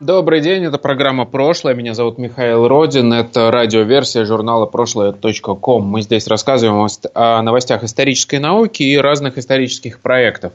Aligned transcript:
Добрый 0.00 0.40
день, 0.40 0.64
это 0.64 0.78
программа 0.78 1.26
«Прошлое». 1.26 1.74
Меня 1.74 1.92
зовут 1.92 2.16
Михаил 2.16 2.66
Родин. 2.66 3.12
Это 3.12 3.50
радиоверсия 3.50 4.24
журнала 4.24 4.64
прошлое.ком. 4.64 5.84
Мы 5.84 6.00
здесь 6.00 6.26
рассказываем 6.26 6.88
о 7.12 7.42
новостях 7.42 7.84
исторической 7.84 8.36
науки 8.36 8.82
и 8.82 8.96
разных 8.96 9.36
исторических 9.36 10.00
проектов. 10.00 10.54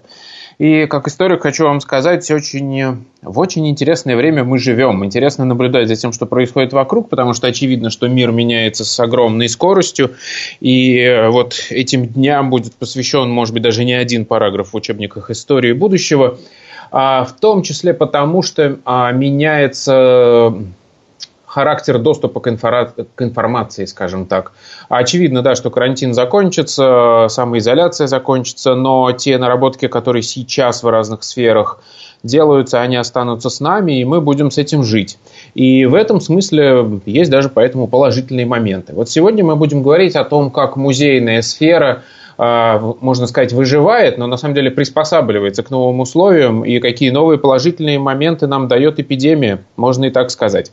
И 0.57 0.87
как 0.87 1.07
историк 1.07 1.43
хочу 1.43 1.65
вам 1.65 1.79
сказать, 1.79 2.31
очень, 2.31 3.05
в 3.21 3.37
очень 3.37 3.70
интересное 3.70 4.15
время 4.15 4.43
мы 4.43 4.57
живем. 4.57 5.05
Интересно 5.05 5.45
наблюдать 5.45 5.89
за 5.89 5.95
тем, 5.95 6.12
что 6.12 6.25
происходит 6.25 6.73
вокруг, 6.73 7.09
потому 7.09 7.35
что 7.35 7.45
очевидно, 7.45 7.91
что 7.91 8.07
мир 8.07 8.31
меняется 8.31 8.84
с 8.84 8.99
огромной 8.99 9.48
скоростью. 9.48 10.15
И 10.59 11.27
вот 11.29 11.67
этим 11.70 12.07
дням 12.07 12.49
будет 12.49 12.73
посвящен, 12.73 13.29
может 13.29 13.53
быть, 13.53 13.62
даже 13.62 13.85
не 13.85 13.93
один 13.93 14.25
параграф 14.25 14.73
в 14.73 14.75
учебниках 14.75 15.29
истории 15.29 15.73
будущего– 15.73 16.39
в 16.91 17.30
том 17.39 17.62
числе 17.62 17.94
потому, 17.94 18.41
что 18.41 18.77
а, 18.85 19.12
меняется 19.12 20.53
характер 21.55 21.99
доступа 21.99 22.41
к, 22.41 22.49
инфора... 22.49 22.93
к 23.16 23.21
информации, 23.21 23.85
скажем 23.85 24.26
так. 24.26 24.52
Очевидно, 24.90 25.41
да, 25.41 25.55
что 25.55 25.70
карантин 25.70 26.13
закончится, 26.13 27.27
самоизоляция 27.29 28.07
закончится, 28.07 28.76
но 28.76 29.13
те 29.13 29.37
наработки, 29.37 29.87
которые 29.87 30.21
сейчас 30.21 30.84
в 30.84 30.90
разных 30.90 31.24
сферах 31.24 31.79
делаются, 32.24 32.82
они 32.82 32.98
останутся 32.98 33.49
с 33.49 33.62
нами, 33.62 34.02
и 34.02 34.04
мы 34.04 34.20
будем 34.20 34.52
с 34.52 34.57
этим 34.57 34.84
жить. 34.84 35.18
И 35.54 35.85
в 35.85 35.93
этом 35.93 36.20
смысле 36.20 36.99
есть 37.05 37.31
даже 37.31 37.48
поэтому 37.48 37.87
положительные 37.87 38.46
моменты. 38.46 38.91
Вот 38.93 39.09
сегодня 39.09 39.46
мы 39.46 39.55
будем 39.55 39.81
говорить 39.81 40.18
о 40.18 40.26
том, 40.26 40.52
как 40.52 40.76
музейная 40.76 41.41
сфера– 41.41 42.04
а, 42.13 42.24
можно 42.37 43.27
сказать, 43.27 43.53
выживает, 43.53 44.17
но 44.17 44.27
на 44.27 44.37
самом 44.37 44.55
деле 44.55 44.71
приспосабливается 44.71 45.63
к 45.63 45.69
новым 45.69 46.01
условиям 46.01 46.65
и 46.65 46.79
какие 46.79 47.09
новые 47.09 47.39
положительные 47.39 47.99
моменты 47.99 48.47
нам 48.47 48.67
дает 48.67 48.99
эпидемия, 48.99 49.63
можно 49.77 50.05
и 50.05 50.09
так 50.09 50.31
сказать. 50.31 50.71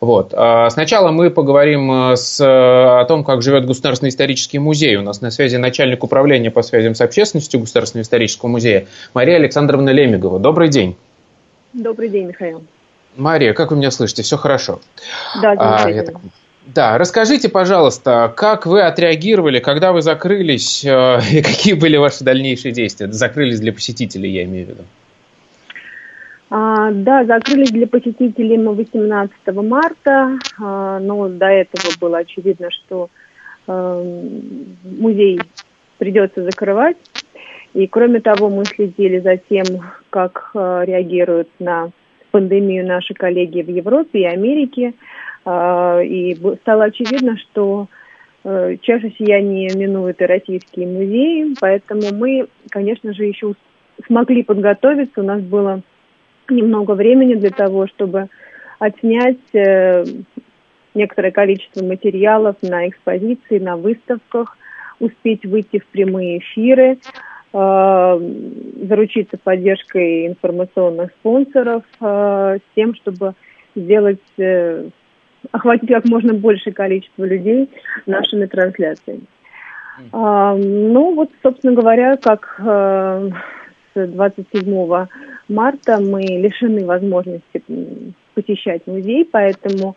Вот. 0.00 0.34
А, 0.34 0.68
сначала 0.70 1.10
мы 1.10 1.30
поговорим 1.30 2.10
э, 2.10 2.16
с, 2.16 2.38
о 2.40 3.04
том, 3.06 3.24
как 3.24 3.42
живет 3.42 3.64
Государственный 3.64 4.10
исторический 4.10 4.58
музей. 4.58 4.96
У 4.96 5.02
нас 5.02 5.20
на 5.20 5.30
связи 5.30 5.56
начальник 5.56 6.04
управления 6.04 6.50
по 6.50 6.62
связям 6.62 6.94
с 6.94 7.00
общественностью 7.00 7.60
Государственного 7.60 8.02
исторического 8.02 8.50
музея 8.50 8.86
Мария 9.14 9.36
Александровна 9.36 9.90
Лемигова. 9.90 10.38
Добрый 10.38 10.68
день. 10.68 10.96
Добрый 11.72 12.08
день, 12.08 12.26
Михаил. 12.26 12.64
Мария, 13.16 13.52
как 13.52 13.70
вы 13.70 13.76
меня 13.76 13.90
слышите? 13.90 14.22
Все 14.22 14.36
хорошо? 14.36 14.80
Да, 15.40 15.56
замечательно. 15.56 16.20
А, 16.22 16.43
да, 16.66 16.96
расскажите, 16.96 17.48
пожалуйста, 17.48 18.32
как 18.34 18.66
вы 18.66 18.82
отреагировали, 18.82 19.60
когда 19.60 19.92
вы 19.92 20.00
закрылись, 20.00 20.84
э, 20.84 21.18
и 21.32 21.42
какие 21.42 21.74
были 21.74 21.96
ваши 21.96 22.24
дальнейшие 22.24 22.72
действия? 22.72 23.10
Закрылись 23.12 23.60
для 23.60 23.72
посетителей, 23.72 24.30
я 24.30 24.44
имею 24.44 24.66
в 24.66 24.68
виду. 24.70 24.82
А, 26.50 26.90
да, 26.92 27.24
закрылись 27.24 27.70
для 27.70 27.86
посетителей 27.86 28.56
мы 28.56 28.74
18 28.74 29.34
марта, 29.56 30.38
а, 30.60 31.00
но 31.00 31.28
до 31.28 31.46
этого 31.46 31.84
было 32.00 32.18
очевидно, 32.18 32.70
что 32.70 33.08
а, 33.66 34.02
музей 34.84 35.40
придется 35.98 36.44
закрывать. 36.44 36.96
И 37.74 37.88
кроме 37.88 38.20
того, 38.20 38.50
мы 38.50 38.64
следили 38.64 39.18
за 39.18 39.36
тем, 39.36 39.64
как 40.10 40.50
а, 40.54 40.84
реагируют 40.84 41.48
на 41.58 41.90
пандемию 42.30 42.86
наши 42.86 43.14
коллеги 43.14 43.62
в 43.62 43.70
Европе 43.70 44.20
и 44.20 44.24
Америке. 44.24 44.94
А, 45.44 46.00
и 46.02 46.34
стало 46.62 46.84
очевидно, 46.84 47.36
что 47.36 47.88
э, 48.44 48.76
чаша 48.80 49.10
сия 49.10 49.40
не 49.42 49.68
минует 49.74 50.20
и 50.20 50.26
российские 50.26 50.86
музеи, 50.86 51.54
поэтому 51.60 52.02
мы, 52.14 52.48
конечно 52.70 53.12
же, 53.12 53.24
еще 53.24 53.54
смогли 54.06 54.42
подготовиться. 54.42 55.20
У 55.20 55.24
нас 55.24 55.42
было 55.42 55.82
немного 56.48 56.92
времени 56.92 57.34
для 57.34 57.50
того, 57.50 57.86
чтобы 57.88 58.28
отснять 58.78 59.38
э, 59.52 60.04
некоторое 60.94 61.30
количество 61.30 61.84
материалов 61.84 62.56
на 62.62 62.88
экспозиции, 62.88 63.58
на 63.58 63.76
выставках, 63.76 64.56
успеть 64.98 65.44
выйти 65.44 65.80
в 65.80 65.86
прямые 65.86 66.38
эфиры, 66.38 66.96
э, 67.52 68.30
заручиться 68.88 69.36
поддержкой 69.36 70.26
информационных 70.26 71.10
спонсоров 71.20 71.82
с 72.00 72.60
тем, 72.74 72.94
чтобы 72.94 73.34
сделать 73.76 74.20
охватить 75.52 75.88
как 75.88 76.04
можно 76.06 76.34
большее 76.34 76.72
количество 76.72 77.24
людей 77.24 77.70
нашими 78.06 78.46
трансляциями. 78.46 79.22
А, 80.12 80.54
ну 80.56 81.14
вот, 81.14 81.30
собственно 81.42 81.74
говоря, 81.74 82.16
как 82.16 82.56
э, 82.58 83.30
с 83.94 84.06
27 84.08 85.06
марта 85.48 86.00
мы 86.00 86.22
лишены 86.22 86.84
возможности 86.84 87.62
посещать 88.34 88.86
музей, 88.86 89.24
поэтому 89.30 89.96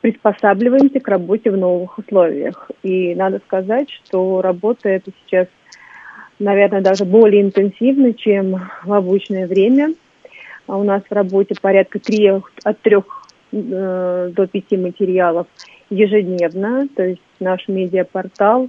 приспосабливаемся 0.00 1.00
к 1.00 1.08
работе 1.08 1.50
в 1.50 1.56
новых 1.56 1.98
условиях. 1.98 2.70
И 2.82 3.14
надо 3.14 3.40
сказать, 3.46 3.90
что 3.90 4.40
работа 4.40 4.88
эта 4.88 5.10
сейчас, 5.22 5.46
наверное, 6.38 6.80
даже 6.80 7.04
более 7.04 7.42
интенсивна, 7.42 8.14
чем 8.14 8.70
в 8.84 8.92
обычное 8.92 9.46
время. 9.46 9.94
А 10.66 10.76
у 10.76 10.84
нас 10.84 11.02
в 11.08 11.12
работе 11.12 11.54
порядка 11.60 11.98
трех, 11.98 12.50
от 12.64 12.80
трех 12.80 13.26
до 13.52 14.46
пяти 14.50 14.76
материалов 14.76 15.46
ежедневно, 15.90 16.88
то 16.94 17.02
есть 17.02 17.22
наш 17.40 17.66
медиапортал, 17.68 18.68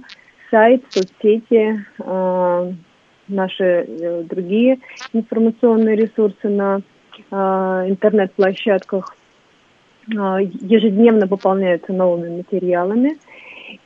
сайт, 0.50 0.82
соцсети, 0.90 1.84
э, 1.98 2.72
наши 3.28 3.64
э, 3.64 4.22
другие 4.24 4.78
информационные 5.12 5.96
ресурсы 5.96 6.48
на 6.48 6.82
интернет-площадках 7.30 9.14
ежедневно 10.08 11.28
пополняются 11.28 11.92
новыми 11.92 12.38
материалами. 12.38 13.18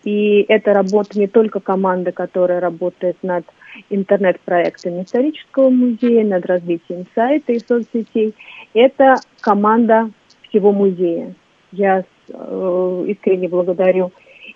И 0.05 0.45
это 0.49 0.73
работа 0.73 1.19
не 1.19 1.27
только 1.27 1.61
команды, 1.61 2.13
которая 2.13 2.61
работает 2.61 3.17
над 3.23 3.45
интернет-проектами 3.91 5.03
исторического 5.03 5.71
музея, 5.71 6.25
над 6.25 6.47
развитием 6.47 7.07
сайта 7.15 7.53
и 7.53 7.59
соцсетей. 7.59 8.35
Это 8.75 9.17
команда 9.41 10.11
всего 10.57 10.73
музея. 10.73 11.35
Я 11.73 12.05
э, 12.29 13.05
искренне 13.09 13.49
благодарю 13.49 14.13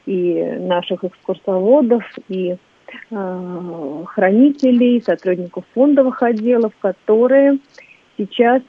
и 0.07 0.43
наших 0.59 1.05
экскурсоводов, 1.05 2.03
и 2.29 2.57
э, 3.11 4.05
хранителей, 4.07 5.03
сотрудников 5.03 5.65
фондовых 5.75 6.23
отделов, 6.23 6.73
которые 6.81 7.59
сейчас, 8.17 8.63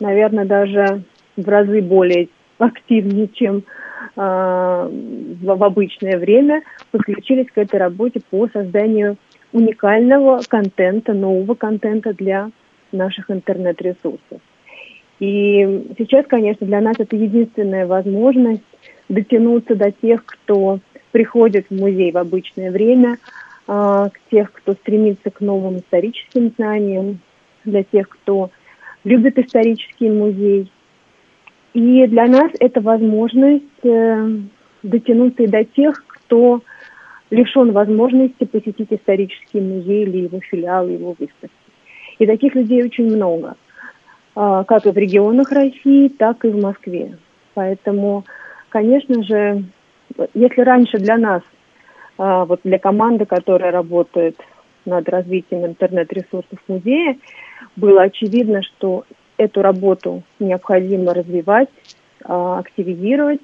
наверное, 0.00 0.44
даже 0.44 1.02
в 1.36 1.48
разы 1.48 1.80
более 1.82 2.28
активнее, 2.58 3.28
чем 3.28 3.58
э, 3.58 3.62
в 4.16 5.64
обычное 5.64 6.18
время, 6.18 6.62
подключились 6.90 7.46
к 7.52 7.58
этой 7.58 7.78
работе 7.78 8.20
по 8.28 8.48
созданию 8.48 9.16
уникального 9.52 10.40
контента, 10.48 11.12
нового 11.12 11.54
контента 11.54 12.12
для 12.12 12.50
наших 12.90 13.30
интернет-ресурсов. 13.30 14.40
И 15.22 15.94
сейчас, 15.98 16.26
конечно, 16.26 16.66
для 16.66 16.80
нас 16.80 16.96
это 16.98 17.14
единственная 17.14 17.86
возможность 17.86 18.64
дотянуться 19.08 19.76
до 19.76 19.92
тех, 19.92 20.24
кто 20.26 20.80
приходит 21.12 21.66
в 21.70 21.80
музей 21.80 22.10
в 22.10 22.18
обычное 22.18 22.72
время, 22.72 23.18
а, 23.68 24.08
к 24.08 24.18
тех, 24.32 24.50
кто 24.50 24.72
стремится 24.72 25.30
к 25.30 25.40
новым 25.40 25.76
историческим 25.76 26.52
знаниям, 26.56 27.20
для 27.64 27.84
тех, 27.84 28.08
кто 28.08 28.50
любит 29.04 29.38
исторический 29.38 30.10
музей. 30.10 30.72
И 31.72 32.04
для 32.08 32.26
нас 32.26 32.50
это 32.58 32.80
возможность 32.80 33.84
э, 33.84 34.28
дотянуться 34.82 35.44
и 35.44 35.46
до 35.46 35.64
тех, 35.64 36.04
кто 36.04 36.62
лишен 37.30 37.70
возможности 37.70 38.42
посетить 38.44 38.88
исторический 38.90 39.60
музей 39.60 40.02
или 40.02 40.24
его 40.24 40.40
филиал, 40.40 40.88
его 40.88 41.14
выставки. 41.16 41.54
И 42.18 42.26
таких 42.26 42.56
людей 42.56 42.82
очень 42.82 43.06
много. 43.06 43.54
А, 44.34 44.64
как 44.64 44.86
и 44.86 44.90
в 44.90 44.96
регионах 44.96 45.52
России, 45.52 46.08
так 46.08 46.44
и 46.44 46.48
в 46.48 46.60
Москве. 46.60 47.18
Поэтому, 47.54 48.24
конечно 48.70 49.22
же, 49.22 49.64
если 50.34 50.62
раньше 50.62 50.98
для 50.98 51.18
нас, 51.18 51.42
а, 52.16 52.46
вот 52.46 52.60
для 52.64 52.78
команды, 52.78 53.26
которая 53.26 53.72
работает 53.72 54.36
над 54.86 55.08
развитием 55.08 55.66
интернет-ресурсов 55.66 56.58
музея, 56.66 57.16
было 57.76 58.02
очевидно, 58.02 58.62
что 58.62 59.04
эту 59.36 59.60
работу 59.60 60.22
необходимо 60.38 61.14
развивать, 61.14 61.68
а, 62.24 62.58
активизировать, 62.58 63.42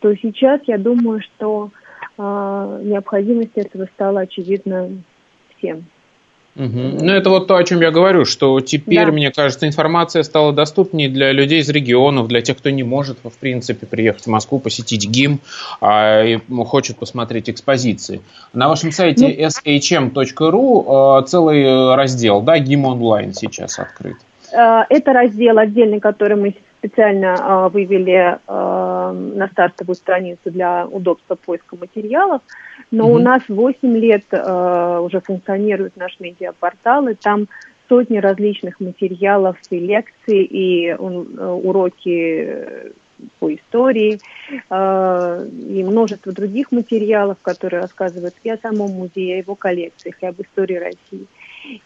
то 0.00 0.14
сейчас 0.16 0.60
я 0.66 0.78
думаю, 0.78 1.20
что 1.22 1.70
необходимость 2.16 3.56
этого 3.56 3.86
стала 3.86 4.20
очевидна 4.20 4.88
всем. 5.56 5.86
Угу. 6.56 6.66
Ну, 7.00 7.12
это 7.12 7.30
вот 7.30 7.48
то, 7.48 7.56
о 7.56 7.64
чем 7.64 7.80
я 7.80 7.90
говорю, 7.90 8.24
что 8.24 8.60
теперь, 8.60 9.06
да. 9.06 9.12
мне 9.12 9.32
кажется, 9.32 9.66
информация 9.66 10.22
стала 10.22 10.52
доступнее 10.52 11.08
для 11.08 11.32
людей 11.32 11.60
из 11.60 11.68
регионов, 11.68 12.28
для 12.28 12.42
тех, 12.42 12.58
кто 12.58 12.70
не 12.70 12.84
может, 12.84 13.18
в 13.24 13.38
принципе, 13.38 13.86
приехать 13.86 14.24
в 14.24 14.28
Москву, 14.28 14.60
посетить 14.60 15.08
ГИМ 15.08 15.40
а, 15.80 16.22
и 16.22 16.38
хочет 16.64 16.96
посмотреть 16.96 17.50
экспозиции. 17.50 18.20
На 18.52 18.68
вашем 18.68 18.92
сайте 18.92 19.26
ну, 19.26 19.68
shm.ru 19.68 21.22
э, 21.22 21.26
целый 21.26 21.94
раздел, 21.96 22.40
да, 22.40 22.58
ГИМ 22.58 22.84
онлайн 22.84 23.34
сейчас 23.34 23.80
открыт. 23.80 24.16
Э, 24.52 24.84
это 24.88 25.12
раздел 25.12 25.58
отдельный, 25.58 25.98
который 25.98 26.36
мы 26.36 26.54
специально 26.78 27.34
э, 27.36 27.68
вывели 27.72 28.38
на 29.12 29.48
стартовую 29.48 29.96
страницу 29.96 30.50
для 30.50 30.86
удобства 30.86 31.34
поиска 31.36 31.76
материалов. 31.76 32.42
Но 32.90 33.06
угу. 33.06 33.16
у 33.16 33.18
нас 33.18 33.42
8 33.48 33.96
лет 33.96 34.24
э, 34.30 35.00
уже 35.02 35.20
функционирует 35.20 35.96
наш 35.96 36.18
медиапортал, 36.20 37.08
и 37.08 37.14
там 37.14 37.48
сотни 37.88 38.18
различных 38.18 38.80
материалов 38.80 39.56
и 39.70 39.78
лекций, 39.78 40.42
и 40.44 40.88
э, 40.88 40.96
уроки 40.96 42.92
по 43.38 43.54
истории, 43.54 44.18
э, 44.70 45.46
и 45.48 45.84
множество 45.84 46.32
других 46.32 46.72
материалов, 46.72 47.38
которые 47.42 47.80
рассказывают 47.80 48.34
и 48.42 48.50
о 48.50 48.58
самом 48.58 48.90
музее, 48.90 49.36
о 49.36 49.38
его 49.38 49.54
коллекциях, 49.54 50.16
и 50.22 50.26
об 50.26 50.40
истории 50.40 50.76
России. 50.76 51.26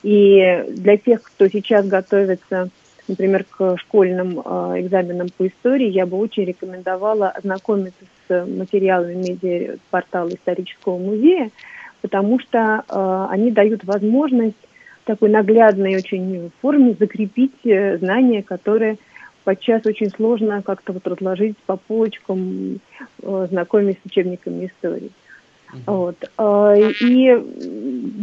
И 0.02 0.64
для 0.70 0.96
тех, 0.96 1.22
кто 1.22 1.48
сейчас 1.48 1.86
готовится 1.86 2.70
например, 3.08 3.44
к 3.44 3.76
школьным 3.78 4.40
э, 4.40 4.80
экзаменам 4.80 5.28
по 5.36 5.46
истории, 5.46 5.88
я 5.88 6.06
бы 6.06 6.18
очень 6.18 6.44
рекомендовала 6.44 7.30
ознакомиться 7.30 8.04
с 8.28 8.46
материалами 8.46 9.14
медиапортала 9.14 10.28
исторического 10.28 10.98
музея, 10.98 11.50
потому 12.02 12.38
что 12.38 12.84
э, 12.88 13.26
они 13.30 13.50
дают 13.50 13.84
возможность 13.84 14.56
в 15.02 15.06
такой 15.06 15.30
наглядной 15.30 15.96
очень 15.96 16.50
форме 16.60 16.94
закрепить 16.98 17.64
э, 17.64 17.98
знания, 17.98 18.42
которые 18.42 18.98
подчас 19.44 19.86
очень 19.86 20.10
сложно 20.10 20.62
как-то 20.62 20.92
вот 20.92 21.06
разложить 21.06 21.56
по 21.64 21.78
полочкам, 21.78 22.80
знакомясь 23.22 23.96
с 24.02 24.06
учебниками 24.06 24.66
истории. 24.66 25.10
Вот. 25.86 26.16
И 27.00 27.42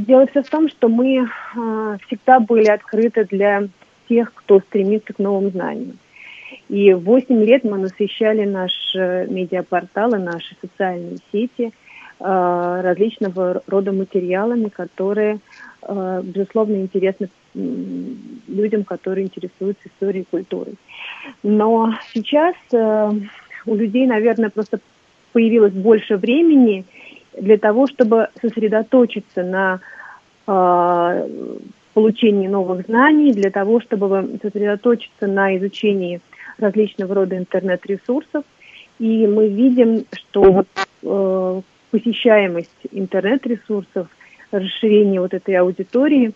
дело 0.06 0.28
все 0.28 0.44
в 0.44 0.50
том, 0.52 0.70
что 0.70 0.88
мы 0.88 1.28
всегда 2.06 2.40
были 2.40 2.68
открыты 2.68 3.26
для 3.26 3.64
тех, 4.08 4.34
кто 4.34 4.60
стремится 4.60 5.14
к 5.14 5.20
новым 5.20 5.52
знаниям. 5.52 5.98
И 6.70 6.94
8 6.94 7.44
лет 7.44 7.64
мы 7.64 7.78
насыщали 7.78 8.46
наши 8.46 8.98
э, 8.98 9.28
медиапорталы, 9.28 10.18
наши 10.18 10.56
социальные 10.62 11.18
сети 11.32 11.72
э, 12.20 12.82
различного 12.84 13.62
рода 13.68 13.92
материалами, 13.92 14.70
которые, 14.70 15.40
э, 15.84 16.22
безусловно, 16.24 16.76
интересны 16.78 17.30
людям, 17.54 18.84
которые 18.84 19.28
интересуются 19.28 19.88
историей 19.88 20.24
и 20.24 20.30
культурой. 20.30 20.76
Но 21.42 21.94
сейчас 22.14 22.54
у 22.74 23.76
людей, 23.76 24.06
наверное, 24.08 24.50
просто 24.50 24.82
появилось 25.32 25.72
больше 25.72 26.18
времени 26.18 26.84
для 27.40 27.58
того, 27.58 27.88
чтобы 27.88 28.28
сосредоточиться 28.42 29.44
на 29.44 29.80
получении 31.96 32.48
новых 32.48 32.86
знаний, 32.86 33.32
для 33.32 33.50
того, 33.50 33.80
чтобы 33.80 34.38
сосредоточиться 34.42 35.28
на 35.28 35.58
изучении 35.58 36.20
различного 36.58 37.16
рода 37.16 37.38
интернет-ресурсов. 37.38 38.44
И 39.00 39.26
мы 39.26 39.48
видим, 39.48 40.06
что 40.12 40.66
э, 41.04 41.62
посещаемость 41.92 42.70
интернет-ресурсов, 42.92 44.08
расширение 44.52 45.22
вот 45.22 45.34
этой 45.34 45.56
аудитории 45.56 46.34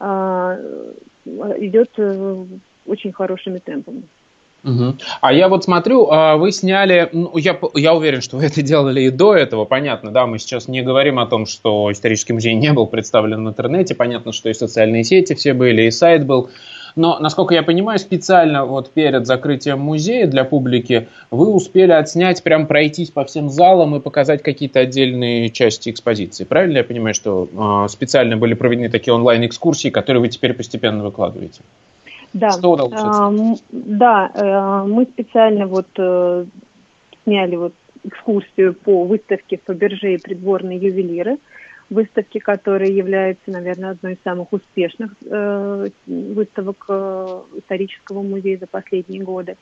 э, 0.00 0.92
идет 1.26 1.90
э, 1.98 2.44
очень 2.86 3.12
хорошими 3.12 3.58
темпами. 3.58 4.02
Угу. 4.64 4.94
А 5.20 5.32
я 5.32 5.48
вот 5.48 5.64
смотрю, 5.64 6.08
а, 6.10 6.36
вы 6.36 6.52
сняли, 6.52 7.08
ну, 7.12 7.36
я, 7.36 7.58
я 7.74 7.94
уверен, 7.94 8.20
что 8.20 8.36
вы 8.36 8.44
это 8.44 8.62
делали 8.62 9.02
и 9.02 9.10
до 9.10 9.34
этого, 9.34 9.64
понятно, 9.64 10.12
да, 10.12 10.26
мы 10.26 10.38
сейчас 10.38 10.68
не 10.68 10.82
говорим 10.82 11.18
о 11.18 11.26
том, 11.26 11.46
что 11.46 11.90
исторический 11.90 12.32
музей 12.32 12.54
не 12.54 12.72
был 12.72 12.86
представлен 12.86 13.44
в 13.44 13.48
интернете, 13.48 13.94
понятно, 13.94 14.32
что 14.32 14.48
и 14.48 14.54
социальные 14.54 15.04
сети 15.04 15.34
все 15.34 15.52
были, 15.52 15.82
и 15.82 15.90
сайт 15.90 16.24
был, 16.24 16.50
но, 16.94 17.18
насколько 17.18 17.54
я 17.54 17.62
понимаю, 17.62 17.98
специально 17.98 18.64
вот 18.64 18.90
перед 18.90 19.26
закрытием 19.26 19.80
музея 19.80 20.26
для 20.26 20.44
публики 20.44 21.08
вы 21.30 21.48
успели 21.48 21.92
отснять, 21.92 22.42
прям 22.42 22.66
пройтись 22.66 23.10
по 23.10 23.24
всем 23.24 23.48
залам 23.48 23.96
и 23.96 24.00
показать 24.00 24.42
какие-то 24.42 24.80
отдельные 24.80 25.50
части 25.50 25.90
экспозиции. 25.90 26.44
Правильно 26.44 26.78
я 26.78 26.84
понимаю, 26.84 27.14
что 27.14 27.48
э, 27.50 27.88
специально 27.88 28.36
были 28.36 28.54
проведены 28.54 28.90
такие 28.90 29.14
онлайн-экскурсии, 29.14 29.88
которые 29.88 30.20
вы 30.20 30.28
теперь 30.28 30.52
постепенно 30.52 31.02
выкладываете? 31.02 31.62
Да. 32.32 32.50
Что 32.52 32.72
удалось? 32.72 32.92
А, 32.96 33.32
да, 33.70 34.30
э, 34.34 34.88
мы 34.88 35.04
специально 35.04 35.66
вот 35.66 35.88
э, 35.96 36.46
сняли 37.24 37.56
вот 37.56 37.74
экскурсию 38.04 38.74
по 38.74 39.04
выставке 39.04 39.60
Фаберже 39.64 40.14
и 40.14 40.18
придворные 40.18 40.78
ювелиры. 40.78 41.38
Выставки, 41.90 42.38
которая 42.38 42.88
является, 42.88 43.50
наверное, 43.50 43.90
одной 43.90 44.14
из 44.14 44.18
самых 44.24 44.52
успешных 44.52 45.12
э, 45.26 45.88
выставок 46.06 46.86
э, 46.88 47.40
исторического 47.56 48.22
музея 48.22 48.56
за 48.58 48.66
последние 48.66 49.22
годы. 49.22 49.56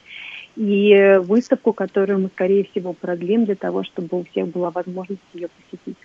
И 0.55 1.19
выставку, 1.23 1.73
которую 1.73 2.21
мы, 2.21 2.29
скорее 2.29 2.65
всего, 2.65 2.93
продлим 2.93 3.47
для 3.47 3.57
того, 3.57 3.83
чтобы 3.83 4.21
у 4.21 4.25
всех 4.25 4.49
была 4.49 4.71
возможность 4.71 5.21
ее 5.33 5.49
посетить. 5.49 5.97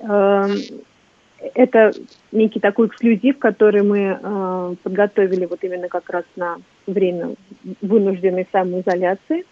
Эм, 0.00 0.50
это 1.54 1.92
некий 2.32 2.60
такой 2.60 2.88
эксклюзив, 2.88 3.38
который 3.38 3.82
мы 3.82 4.18
э, 4.20 4.74
подготовили 4.82 5.46
вот 5.46 5.62
именно 5.62 5.88
как 5.88 6.08
раз 6.10 6.24
на 6.36 6.58
время 6.86 7.34
вынужденной 7.80 8.46
самоизоляции. 8.52 9.44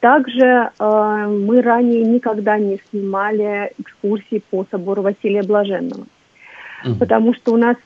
Также 0.00 0.70
э, 0.78 1.26
мы 1.28 1.60
ранее 1.60 2.04
никогда 2.04 2.58
не 2.58 2.80
снимали 2.90 3.72
экскурсии 3.78 4.42
по 4.50 4.66
собору 4.70 5.02
Василия 5.02 5.42
Блаженного, 5.42 6.06
mm-hmm. 6.84 6.98
потому 6.98 7.34
что 7.34 7.52
у 7.52 7.56
нас 7.56 7.76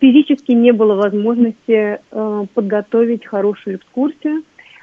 физически 0.00 0.52
не 0.52 0.72
было 0.72 0.96
возможности 0.96 2.00
э, 2.10 2.46
подготовить 2.54 3.26
хорошую 3.26 3.76
экскурсию, 3.76 4.42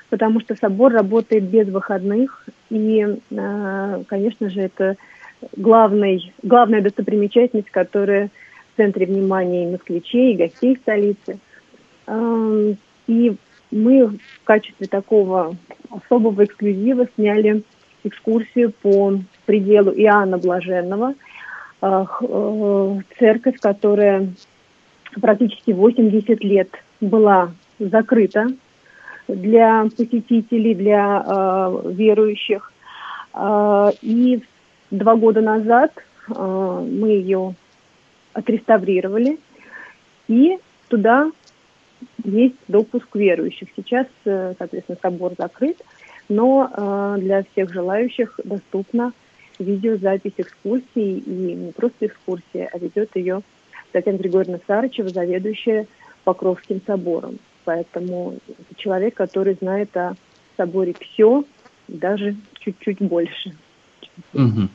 потому 0.09 0.39
что 0.39 0.55
собор 0.55 0.93
работает 0.93 1.43
без 1.43 1.67
выходных, 1.67 2.45
и, 2.69 3.05
э, 3.29 4.03
конечно 4.07 4.49
же, 4.49 4.61
это 4.61 4.95
главной, 5.55 6.33
главная 6.43 6.81
достопримечательность, 6.81 7.69
которая 7.69 8.29
в 8.73 8.77
центре 8.77 9.05
внимания 9.05 9.65
и 9.65 9.71
москвичей, 9.71 10.33
и 10.33 10.37
гостей 10.37 10.77
столицы. 10.77 11.39
И 13.07 13.35
мы 13.71 14.07
в 14.07 14.43
качестве 14.43 14.87
такого 14.87 15.55
особого 15.89 16.43
эксклюзива 16.43 17.07
сняли 17.15 17.63
экскурсию 18.03 18.71
по 18.81 19.19
пределу 19.45 19.91
Иоанна 19.91 20.37
Блаженного, 20.37 21.15
а, 21.81 22.05
э, 22.21 22.99
церковь, 23.17 23.59
которая 23.59 24.29
практически 25.21 25.71
80 25.71 26.43
лет 26.43 26.69
была 27.01 27.51
закрыта 27.79 28.47
для 29.27 29.85
посетителей, 29.95 30.75
для 30.75 31.23
э, 31.25 31.91
верующих. 31.93 32.71
Э, 33.33 33.91
и 34.01 34.37
в 34.37 34.58
Два 34.91 35.15
года 35.15 35.41
назад 35.41 35.91
э, 36.29 36.33
мы 36.33 37.09
ее 37.09 37.53
отреставрировали, 38.33 39.39
и 40.27 40.57
туда 40.87 41.31
есть 42.23 42.55
допуск 42.67 43.15
верующих. 43.15 43.69
Сейчас, 43.75 44.07
э, 44.25 44.53
соответственно, 44.57 44.97
собор 45.01 45.33
закрыт, 45.37 45.77
но 46.27 46.71
э, 46.71 47.15
для 47.19 47.43
всех 47.43 47.71
желающих 47.71 48.39
доступна 48.43 49.13
видеозапись 49.59 50.33
экскурсии, 50.37 51.17
и 51.19 51.29
не 51.29 51.71
просто 51.71 52.07
экскурсия, 52.07 52.69
а 52.71 52.77
ведет 52.79 53.15
ее 53.15 53.41
Татьяна 53.91 54.17
Григорьевна 54.17 54.59
Сарычева, 54.65 55.09
заведующая 55.09 55.87
Покровским 56.23 56.81
собором. 56.85 57.39
Поэтому 57.65 58.37
это 58.47 58.75
человек, 58.75 59.15
который 59.15 59.55
знает 59.55 59.95
о 59.97 60.15
соборе 60.57 60.95
все, 60.99 61.43
даже 61.87 62.35
чуть-чуть 62.59 62.99
больше. 62.99 63.55
Угу. 64.33 64.69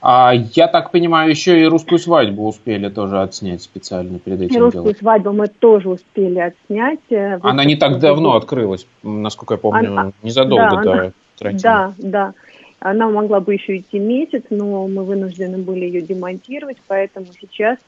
А 0.00 0.32
я 0.32 0.68
так 0.68 0.90
понимаю, 0.92 1.30
еще 1.30 1.60
и 1.60 1.66
русскую 1.66 1.98
свадьбу 1.98 2.46
успели 2.46 2.88
тоже 2.88 3.20
отснять 3.20 3.62
специально 3.62 4.18
перед 4.18 4.42
этим 4.42 4.60
русскую 4.62 4.84
делом. 4.84 4.96
свадьбу 4.96 5.32
мы 5.32 5.48
тоже 5.48 5.88
успели 5.88 6.38
отснять. 6.38 7.00
Э, 7.10 7.38
она 7.42 7.64
не 7.64 7.76
так 7.76 7.98
давно 7.98 8.36
открылась, 8.36 8.86
насколько 9.02 9.54
я 9.54 9.58
помню, 9.58 9.90
Она, 9.90 10.12
незадолго 10.22 10.76
да, 10.76 10.82
до 10.82 10.92
она, 10.92 11.12
карантина. 11.38 11.62
Да, 11.62 11.92
да. 11.98 12.34
Она 12.80 13.08
могла 13.08 13.40
бы 13.40 13.54
еще 13.54 13.78
идти 13.78 13.98
месяц, 13.98 14.44
но 14.50 14.86
мы 14.86 15.04
вынуждены 15.04 15.58
были 15.58 15.84
ее 15.86 16.00
демонтировать, 16.00 16.78
поэтому 16.86 17.26
сейчас 17.40 17.78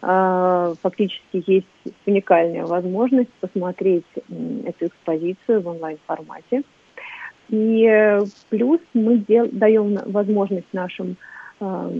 э, 0.00 0.74
фактически 0.82 1.44
есть 1.46 1.66
уникальная 2.06 2.64
возможность 2.64 3.30
посмотреть 3.40 4.06
эту 4.16 4.86
экспозицию 4.86 5.60
в 5.60 5.68
онлайн-формате 5.68 6.62
И 7.50 8.18
плюс 8.48 8.80
мы 8.94 9.18
дел, 9.18 9.48
даем 9.50 9.98
возможность 10.06 10.72
нашим 10.72 11.16
э, 11.58 11.90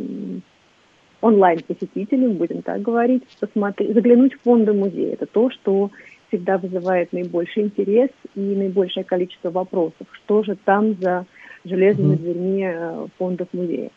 онлайн-посетителям, 1.20 2.34
будем 2.34 2.62
так 2.62 2.82
говорить, 2.82 3.24
посмотреть, 3.40 3.94
заглянуть 3.94 4.34
в 4.34 4.42
фонды 4.42 4.72
музея. 4.72 5.14
Это 5.14 5.26
то, 5.26 5.50
что 5.50 5.90
всегда 6.28 6.58
вызывает 6.58 7.12
наибольший 7.12 7.64
интерес 7.64 8.10
и 8.36 8.40
наибольшее 8.40 9.02
количество 9.02 9.50
вопросов. 9.50 10.06
Что 10.12 10.44
же 10.44 10.56
там 10.64 10.94
за 11.00 11.26
железными 11.64 12.14
дверьми 12.14 12.64
э, 12.64 13.06
фондов 13.18 13.48
музея? 13.52 13.90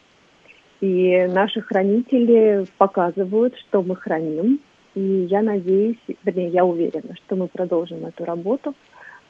И 0.81 1.27
наши 1.27 1.62
хранители 1.62 2.65
показывают, 2.77 3.55
что 3.57 3.83
мы 3.83 3.95
храним. 3.95 4.60
И 4.95 5.27
я 5.29 5.41
надеюсь, 5.41 5.98
вернее, 6.24 6.50
я 6.50 6.65
уверена, 6.65 7.15
что 7.15 7.36
мы 7.36 7.48
продолжим 7.48 8.05
эту 8.05 8.25
работу, 8.25 8.75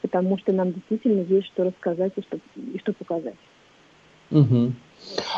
потому 0.04 0.36
что 0.36 0.52
нам 0.52 0.70
действительно 0.70 1.22
есть 1.22 1.46
что 1.46 1.64
рассказать 1.64 2.12
и 2.16 2.20
что, 2.20 2.36
и 2.56 2.78
что 2.78 2.92
показать. 2.92 3.36
Угу. 4.30 4.72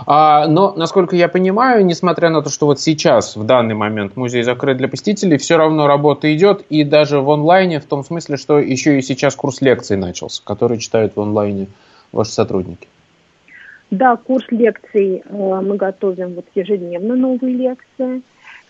А, 0.06 0.48
но, 0.48 0.74
насколько 0.74 1.14
я 1.14 1.28
понимаю, 1.28 1.86
несмотря 1.86 2.30
на 2.30 2.42
то, 2.42 2.50
что 2.50 2.66
вот 2.66 2.80
сейчас, 2.80 3.36
в 3.36 3.44
данный 3.44 3.76
момент, 3.76 4.16
музей 4.16 4.42
закрыт 4.42 4.76
для 4.78 4.88
посетителей, 4.88 5.38
все 5.38 5.56
равно 5.56 5.86
работа 5.86 6.34
идет, 6.34 6.64
и 6.68 6.82
даже 6.82 7.20
в 7.20 7.30
онлайне, 7.30 7.78
в 7.78 7.86
том 7.86 8.02
смысле, 8.02 8.36
что 8.36 8.58
еще 8.58 8.98
и 8.98 9.02
сейчас 9.02 9.36
курс 9.36 9.60
лекций 9.60 9.96
начался, 9.96 10.42
который 10.44 10.78
читают 10.78 11.14
в 11.14 11.20
онлайне 11.20 11.68
ваши 12.10 12.32
сотрудники. 12.32 12.88
Да, 13.92 14.16
курс 14.16 14.46
лекций 14.50 15.22
э, 15.24 15.60
мы 15.62 15.76
готовим 15.76 16.34
вот 16.34 16.46
ежедневно 16.56 17.14
новые 17.14 17.54
лекции. 17.54 18.22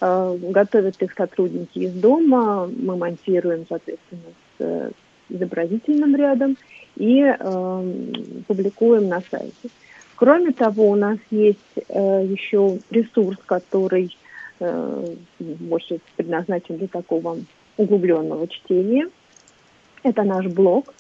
Э, 0.03 0.37
готовят 0.43 1.01
их 1.01 1.15
сотрудники 1.17 1.79
из 1.79 1.93
дома. 1.93 2.67
Мы 2.67 2.97
монтируем, 2.97 3.65
соответственно, 3.67 4.21
с 4.59 4.63
э, 4.63 4.91
изобразительным 5.29 6.17
рядом 6.17 6.57
и 6.97 7.23
э, 7.23 7.93
публикуем 8.47 9.09
на 9.09 9.21
сайте. 9.31 9.69
Кроме 10.17 10.53
того, 10.53 10.91
у 10.91 10.95
нас 10.95 11.19
есть 11.31 11.59
э, 11.89 12.27
еще 12.27 12.79
ресурс, 12.91 13.39
который 13.45 14.17
э, 14.61 15.15
больше 15.39 15.99
предназначен 16.17 16.79
для 16.79 16.89
такого 16.89 17.39
углубленного 17.77 18.49
чтения. 18.49 19.09
Это 20.03 20.23
наш 20.23 20.47
блог. 20.47 20.95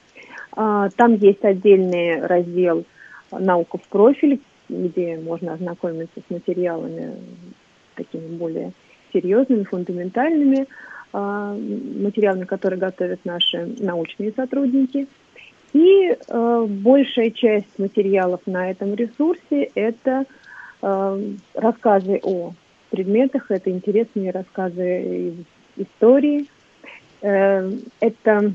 Э, 0.57 0.91
там 0.97 1.15
есть 1.17 1.45
отдельный 1.45 2.21
раздел 2.21 2.85
наука 3.31 3.79
в 3.79 3.89
профиль, 3.89 4.41
где 4.69 5.19
можно 5.19 5.55
ознакомиться 5.55 6.21
с 6.21 6.31
материалами 6.31 7.15
такими 7.95 8.37
более 8.37 8.73
серьезными, 9.13 9.65
фундаментальными, 9.65 10.63
а, 10.63 10.67
материалами, 11.17 12.45
которые 12.45 12.79
готовят 12.79 13.25
наши 13.25 13.75
научные 13.79 14.33
сотрудники. 14.33 15.09
И 15.73 16.09
э, 16.09 16.67
большая 16.69 17.31
часть 17.31 17.79
материалов 17.79 18.41
на 18.47 18.71
этом 18.71 18.95
ресурсе– 18.95 19.71
это 19.75 20.25
э, 20.83 21.31
рассказы 21.55 22.21
о 22.23 22.53
предметах, 22.91 23.51
это 23.51 23.71
интересные 23.71 24.31
рассказы 24.31 25.35
из 25.77 25.85
истории, 25.85 26.47
э, 27.21 27.71
это 28.01 28.53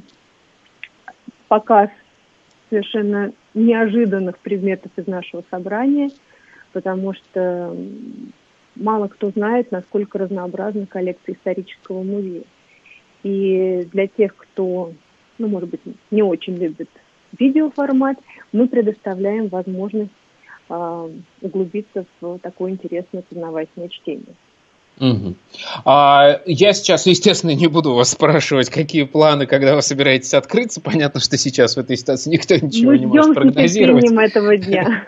показ 1.47 1.89
совершенно 2.69 3.33
неожиданных 3.53 4.39
предметов 4.39 4.91
из 4.95 5.05
нашего 5.05 5.43
собрания, 5.51 6.09
потому 6.73 7.13
что 7.13 7.75
мало 8.75 9.07
кто 9.07 9.29
знает, 9.31 9.71
насколько 9.71 10.17
разнообразна 10.17 10.85
коллекция 10.85 11.35
исторического 11.35 12.03
музея. 12.03 12.43
И 13.23 13.87
для 13.91 14.07
тех, 14.07 14.35
кто, 14.35 14.93
ну, 15.37 15.47
может 15.47 15.69
быть, 15.69 15.81
не 16.09 16.23
очень 16.23 16.55
любит 16.55 16.89
видеоформат, 17.37 18.17
мы 18.51 18.67
предоставляем 18.67 19.47
возможность 19.47 20.11
э, 20.69 21.09
углубиться 21.41 22.05
в 22.19 22.39
такое 22.39 22.71
интересное 22.71 23.21
познавательное 23.21 23.89
чтение. 23.89 24.35
Угу. 25.01 25.33
А, 25.83 26.41
я 26.45 26.73
сейчас, 26.73 27.07
естественно, 27.07 27.55
не 27.55 27.67
буду 27.67 27.93
вас 27.93 28.11
спрашивать, 28.11 28.69
какие 28.69 29.03
планы, 29.03 29.47
когда 29.47 29.75
вы 29.75 29.81
собираетесь 29.81 30.33
открыться. 30.35 30.79
Понятно, 30.79 31.19
что 31.19 31.37
сейчас 31.37 31.75
в 31.75 31.79
этой 31.79 31.97
ситуации 31.97 32.29
никто 32.29 32.55
ничего 32.55 32.91
Мы 32.91 32.99
не 32.99 33.07
может 33.07 33.33
прогнозировать. 33.33 34.11
Мы 34.11 34.23
этого 34.23 34.55
дня. 34.57 35.05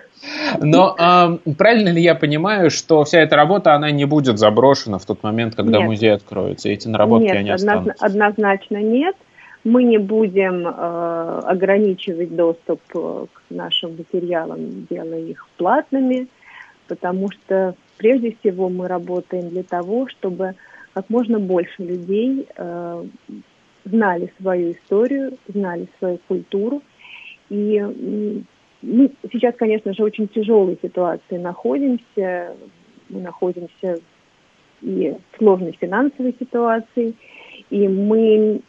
Но 0.62 0.96
а, 0.98 1.38
правильно 1.58 1.90
ли 1.90 2.02
я 2.02 2.16
понимаю, 2.16 2.72
что 2.72 3.04
вся 3.04 3.20
эта 3.22 3.36
работа, 3.36 3.76
она 3.76 3.92
не 3.92 4.06
будет 4.06 4.40
заброшена 4.40 4.98
в 4.98 5.06
тот 5.06 5.22
момент, 5.22 5.54
когда 5.56 5.80
нет. 5.80 5.88
музей 5.88 6.14
откроется? 6.14 6.70
Эти 6.70 6.88
наработки, 6.88 7.26
нет, 7.26 7.38
они 7.38 7.50
останутся? 7.52 7.94
однозначно 8.04 8.78
нет. 8.78 9.16
Мы 9.64 9.84
не 9.84 9.98
будем 9.98 10.68
э, 10.68 11.40
ограничивать 11.46 12.36
доступ 12.36 12.82
э, 12.96 13.26
к 13.32 13.42
нашим 13.50 13.96
материалам, 13.96 14.88
делая 14.90 15.22
их 15.22 15.48
платными, 15.58 16.28
потому 16.88 17.32
что 17.32 17.76
прежде 17.98 18.36
всего 18.40 18.70
мы 18.70 18.88
работаем 18.88 19.50
для 19.50 19.64
того, 19.64 20.08
чтобы 20.08 20.56
как 20.94 21.10
можно 21.10 21.40
больше 21.40 21.84
людей 21.84 22.48
э, 22.56 23.06
знали 23.86 24.32
свою 24.40 24.74
историю, 24.74 25.38
знали 25.48 25.88
свою 26.00 26.20
культуру. 26.28 26.82
И 27.50 27.82
мы 28.82 29.12
сейчас, 29.32 29.56
конечно 29.56 29.94
же, 29.94 30.04
очень 30.04 30.28
тяжелой 30.28 30.78
ситуации 30.82 31.38
находимся. 31.38 32.56
Мы 33.10 33.22
находимся 33.22 34.00
и 34.82 35.16
в 35.32 35.38
сложной 35.38 35.78
финансовой 35.80 36.36
ситуации. 36.40 37.14
И 37.70 37.88
мы 37.88 38.62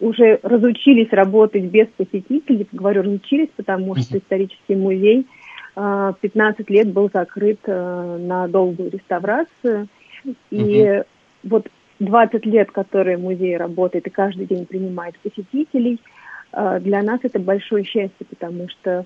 уже 0.00 0.38
разучились 0.42 1.10
работать 1.10 1.64
без 1.64 1.88
посетителей. 1.88 2.66
Говорю, 2.72 3.02
разучились, 3.02 3.48
потому 3.56 3.96
что 3.96 4.18
исторический 4.18 4.76
музей 4.76 5.26
15 5.76 6.24
а, 6.34 6.72
лет 6.72 6.90
был 6.90 7.10
закрыт 7.12 7.60
э, 7.66 8.18
на 8.18 8.48
долгую 8.48 8.90
реставрацию. 8.90 9.88
И 10.50 10.82
угу. 10.82 11.04
вот 11.44 11.68
20 12.00 12.46
лет, 12.46 12.70
которые 12.70 13.18
музей 13.18 13.56
работает 13.56 14.06
и 14.06 14.10
каждый 14.10 14.46
день 14.46 14.64
принимает 14.64 15.18
посетителей, 15.18 16.00
э, 16.52 16.80
для 16.80 17.02
нас 17.02 17.20
это 17.22 17.38
большое 17.38 17.84
счастье, 17.84 18.26
потому 18.28 18.68
что 18.70 19.04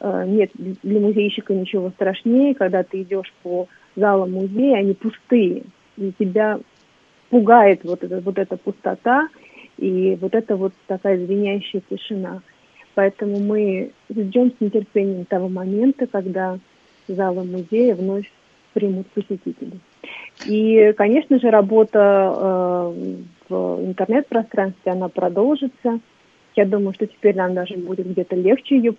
э, 0.00 0.24
нет 0.28 0.52
для 0.54 1.00
музейщика 1.00 1.54
ничего 1.54 1.90
страшнее, 1.90 2.54
когда 2.54 2.84
ты 2.84 3.02
идешь 3.02 3.32
по 3.42 3.66
залам 3.96 4.30
музея, 4.32 4.78
они 4.78 4.94
пустые, 4.94 5.64
и 5.96 6.12
тебя 6.16 6.60
пугает 7.30 7.80
вот 7.82 8.04
эта, 8.04 8.20
вот 8.20 8.38
эта 8.38 8.56
пустота 8.56 9.28
и 9.76 10.16
вот 10.20 10.34
эта 10.36 10.54
вот 10.54 10.72
такая 10.86 11.18
звенящая 11.18 11.82
тишина. 11.90 12.42
Поэтому 12.94 13.38
мы 13.38 13.92
ждем 14.10 14.52
с 14.52 14.60
нетерпением 14.60 15.24
того 15.24 15.48
момента, 15.48 16.06
когда 16.06 16.58
залы 17.08 17.44
музея 17.44 17.94
вновь 17.94 18.30
примут 18.74 19.06
посетителей. 19.08 19.80
И, 20.46 20.92
конечно 20.96 21.38
же, 21.38 21.50
работа 21.50 22.32
э, 22.34 22.92
в 23.48 23.86
интернет-пространстве, 23.86 24.92
она 24.92 25.08
продолжится. 25.08 26.00
Я 26.54 26.66
думаю, 26.66 26.94
что 26.94 27.06
теперь 27.06 27.36
нам 27.36 27.54
даже 27.54 27.76
будет 27.76 28.10
где-то 28.10 28.36
легче 28.36 28.76
ее 28.76 28.94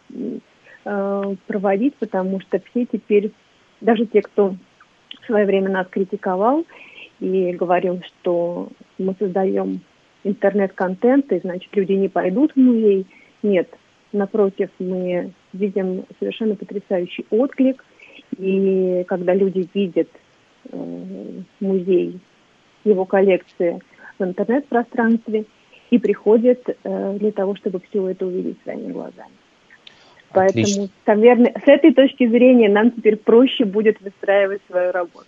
э, 0.86 1.36
проводить, 1.48 1.96
потому 1.96 2.40
что 2.40 2.60
все 2.60 2.86
теперь, 2.86 3.32
даже 3.82 4.06
те, 4.06 4.22
кто 4.22 4.56
в 5.22 5.26
свое 5.26 5.46
время 5.46 5.70
нас 5.70 5.88
критиковал 5.88 6.66
и 7.20 7.52
говорил, 7.52 8.02
что 8.04 8.70
мы 8.98 9.16
создаем 9.20 9.82
интернет-контент, 10.24 11.32
и 11.32 11.40
значит 11.40 11.76
люди 11.76 11.94
не 11.94 12.10
пойдут 12.10 12.54
в 12.54 12.58
музей. 12.58 13.06
Нет, 13.42 13.70
Напротив, 14.14 14.70
мы 14.78 15.32
видим 15.54 16.06
совершенно 16.20 16.56
потрясающий 16.56 17.26
отклик. 17.32 17.84
И 18.38 19.04
когда 19.08 19.34
люди 19.34 19.68
видят 19.74 20.08
э, 20.72 21.42
музей, 21.60 22.20
его 22.84 23.06
коллекции 23.06 23.80
в 24.20 24.24
интернет-пространстве 24.24 25.46
и 25.90 25.98
приходят 25.98 26.62
э, 26.68 27.18
для 27.20 27.32
того, 27.32 27.56
чтобы 27.56 27.82
все 27.90 28.08
это 28.08 28.26
увидеть 28.28 28.58
своими 28.64 28.92
глазами. 28.92 29.34
Поэтому, 30.32 30.90
наверное, 31.06 31.54
с 31.64 31.68
этой 31.68 31.94
точки 31.94 32.28
зрения 32.28 32.70
нам 32.70 32.92
теперь 32.92 33.18
проще 33.18 33.66
будет 33.66 34.02
выстраивать 34.02 34.62
свою 34.68 34.92
работу. 34.92 35.28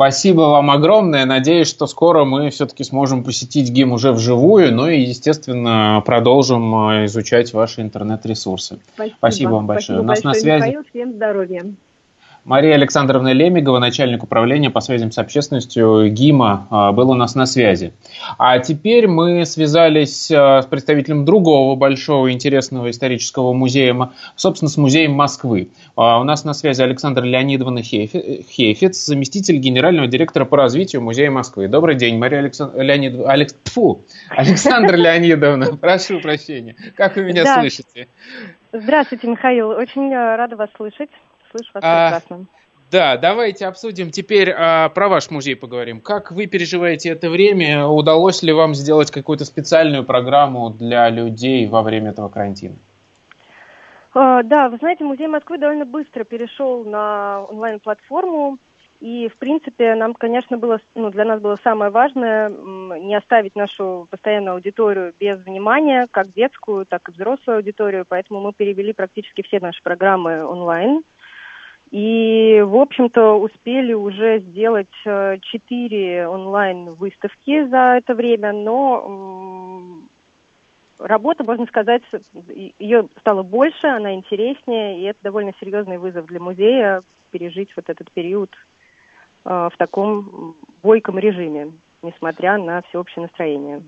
Спасибо 0.00 0.40
вам 0.40 0.70
огромное. 0.70 1.26
Надеюсь, 1.26 1.68
что 1.68 1.86
скоро 1.86 2.24
мы 2.24 2.48
все-таки 2.48 2.84
сможем 2.84 3.22
посетить 3.22 3.68
ГИМ 3.68 3.92
уже 3.92 4.12
вживую, 4.12 4.74
ну 4.74 4.88
и, 4.88 4.98
естественно, 4.98 6.02
продолжим 6.06 6.74
э, 6.88 7.04
изучать 7.04 7.52
ваши 7.52 7.82
интернет-ресурсы. 7.82 8.78
Спасибо. 8.94 9.16
Спасибо 9.18 9.50
вам 9.50 9.66
большое. 9.66 9.98
Спасибо 9.98 10.00
У 10.00 10.06
нас 10.06 10.22
большое, 10.22 10.34
на 10.34 10.40
связи... 10.40 10.68
Михаил. 10.70 10.84
Всем 10.88 11.12
здоровья. 11.12 11.64
Мария 12.44 12.74
Александровна 12.74 13.32
Лемигова, 13.32 13.78
начальник 13.78 14.22
управления 14.22 14.70
по 14.70 14.80
связям 14.80 15.12
с 15.12 15.18
общественностью 15.18 16.08
ГИМа, 16.08 16.66
а, 16.70 16.92
был 16.92 17.10
у 17.10 17.14
нас 17.14 17.34
на 17.34 17.44
связи. 17.46 17.92
А 18.38 18.58
теперь 18.58 19.06
мы 19.08 19.44
связались 19.44 20.30
а, 20.30 20.62
с 20.62 20.66
представителем 20.66 21.24
другого 21.24 21.76
большого 21.76 22.32
интересного 22.32 22.90
исторического 22.90 23.52
музея, 23.52 24.10
собственно, 24.36 24.70
с 24.70 24.76
музеем 24.78 25.12
Москвы. 25.12 25.68
А, 25.96 26.18
у 26.18 26.24
нас 26.24 26.44
на 26.44 26.54
связи 26.54 26.80
Александра 26.82 27.24
Леонидовна 27.24 27.82
Хейфец, 27.82 29.04
заместитель 29.04 29.56
генерального 29.56 30.08
директора 30.08 30.46
по 30.46 30.56
развитию 30.56 31.02
музея 31.02 31.30
Москвы. 31.30 31.68
Добрый 31.68 31.94
день, 31.94 32.16
Мария 32.18 32.40
Александ... 32.40 32.74
Леонид... 32.74 33.20
Алекс... 33.26 33.54
Тьфу! 33.64 34.00
Александра 34.30 34.96
Леонидовна, 34.98 35.76
прошу 35.76 36.20
прощения. 36.20 36.74
Как 36.96 37.16
вы 37.16 37.24
меня 37.24 37.54
слышите? 37.54 38.08
Здравствуйте, 38.72 39.26
Михаил. 39.26 39.70
Очень 39.70 40.12
э, 40.12 40.36
рада 40.36 40.56
вас 40.56 40.70
слышать. 40.76 41.10
Слышу 41.50 41.70
вас 41.74 41.84
а, 41.84 42.10
прекрасно. 42.10 42.46
Да, 42.90 43.16
давайте 43.16 43.66
обсудим 43.66 44.10
теперь 44.10 44.50
а, 44.50 44.88
про 44.88 45.08
ваш 45.08 45.30
музей 45.30 45.54
поговорим. 45.54 46.00
Как 46.00 46.32
вы 46.32 46.46
переживаете 46.46 47.10
это 47.10 47.30
время? 47.30 47.86
Удалось 47.86 48.42
ли 48.42 48.52
вам 48.52 48.74
сделать 48.74 49.10
какую-то 49.10 49.44
специальную 49.44 50.04
программу 50.04 50.70
для 50.70 51.08
людей 51.08 51.66
во 51.68 51.82
время 51.82 52.10
этого 52.10 52.28
карантина? 52.28 52.76
А, 54.12 54.42
да, 54.42 54.68
вы 54.68 54.78
знаете, 54.78 55.04
музей 55.04 55.28
Москвы 55.28 55.58
довольно 55.58 55.84
быстро 55.84 56.24
перешел 56.24 56.84
на 56.84 57.44
онлайн-платформу. 57.44 58.58
И, 59.00 59.28
в 59.28 59.38
принципе, 59.38 59.94
нам, 59.94 60.12
конечно, 60.12 60.58
было, 60.58 60.78
ну, 60.94 61.10
для 61.10 61.24
нас 61.24 61.40
было 61.40 61.56
самое 61.62 61.90
важное 61.90 62.50
не 62.50 63.14
оставить 63.14 63.56
нашу 63.56 64.06
постоянную 64.10 64.54
аудиторию 64.54 65.14
без 65.18 65.36
внимания, 65.38 66.06
как 66.10 66.28
детскую, 66.28 66.84
так 66.84 67.08
и 67.08 67.12
взрослую 67.12 67.58
аудиторию. 67.58 68.04
Поэтому 68.06 68.40
мы 68.40 68.52
перевели 68.52 68.92
практически 68.92 69.42
все 69.42 69.58
наши 69.58 69.82
программы 69.82 70.44
онлайн. 70.44 71.02
И, 71.90 72.62
в 72.64 72.76
общем-то, 72.76 73.34
успели 73.34 73.92
уже 73.92 74.38
сделать 74.38 74.86
э, 75.04 75.38
четыре 75.42 76.28
онлайн-выставки 76.28 77.66
за 77.66 77.96
это 77.96 78.14
время, 78.14 78.52
но 78.52 79.98
работа, 81.00 81.42
можно 81.42 81.66
сказать, 81.66 82.02
ее 82.78 83.08
стало 83.18 83.42
больше, 83.42 83.88
она 83.88 84.14
интереснее, 84.14 85.00
и 85.00 85.02
это 85.04 85.18
довольно 85.22 85.52
серьезный 85.58 85.98
вызов 85.98 86.26
для 86.26 86.38
музея 86.38 87.00
пережить 87.32 87.74
вот 87.74 87.88
этот 87.90 88.10
период 88.12 88.50
э, 89.44 89.48
в 89.50 89.72
таком 89.76 90.54
бойком 90.84 91.18
режиме, 91.18 91.72
несмотря 92.02 92.56
на 92.56 92.82
всеобщее 92.82 93.22
настроение. 93.22 93.82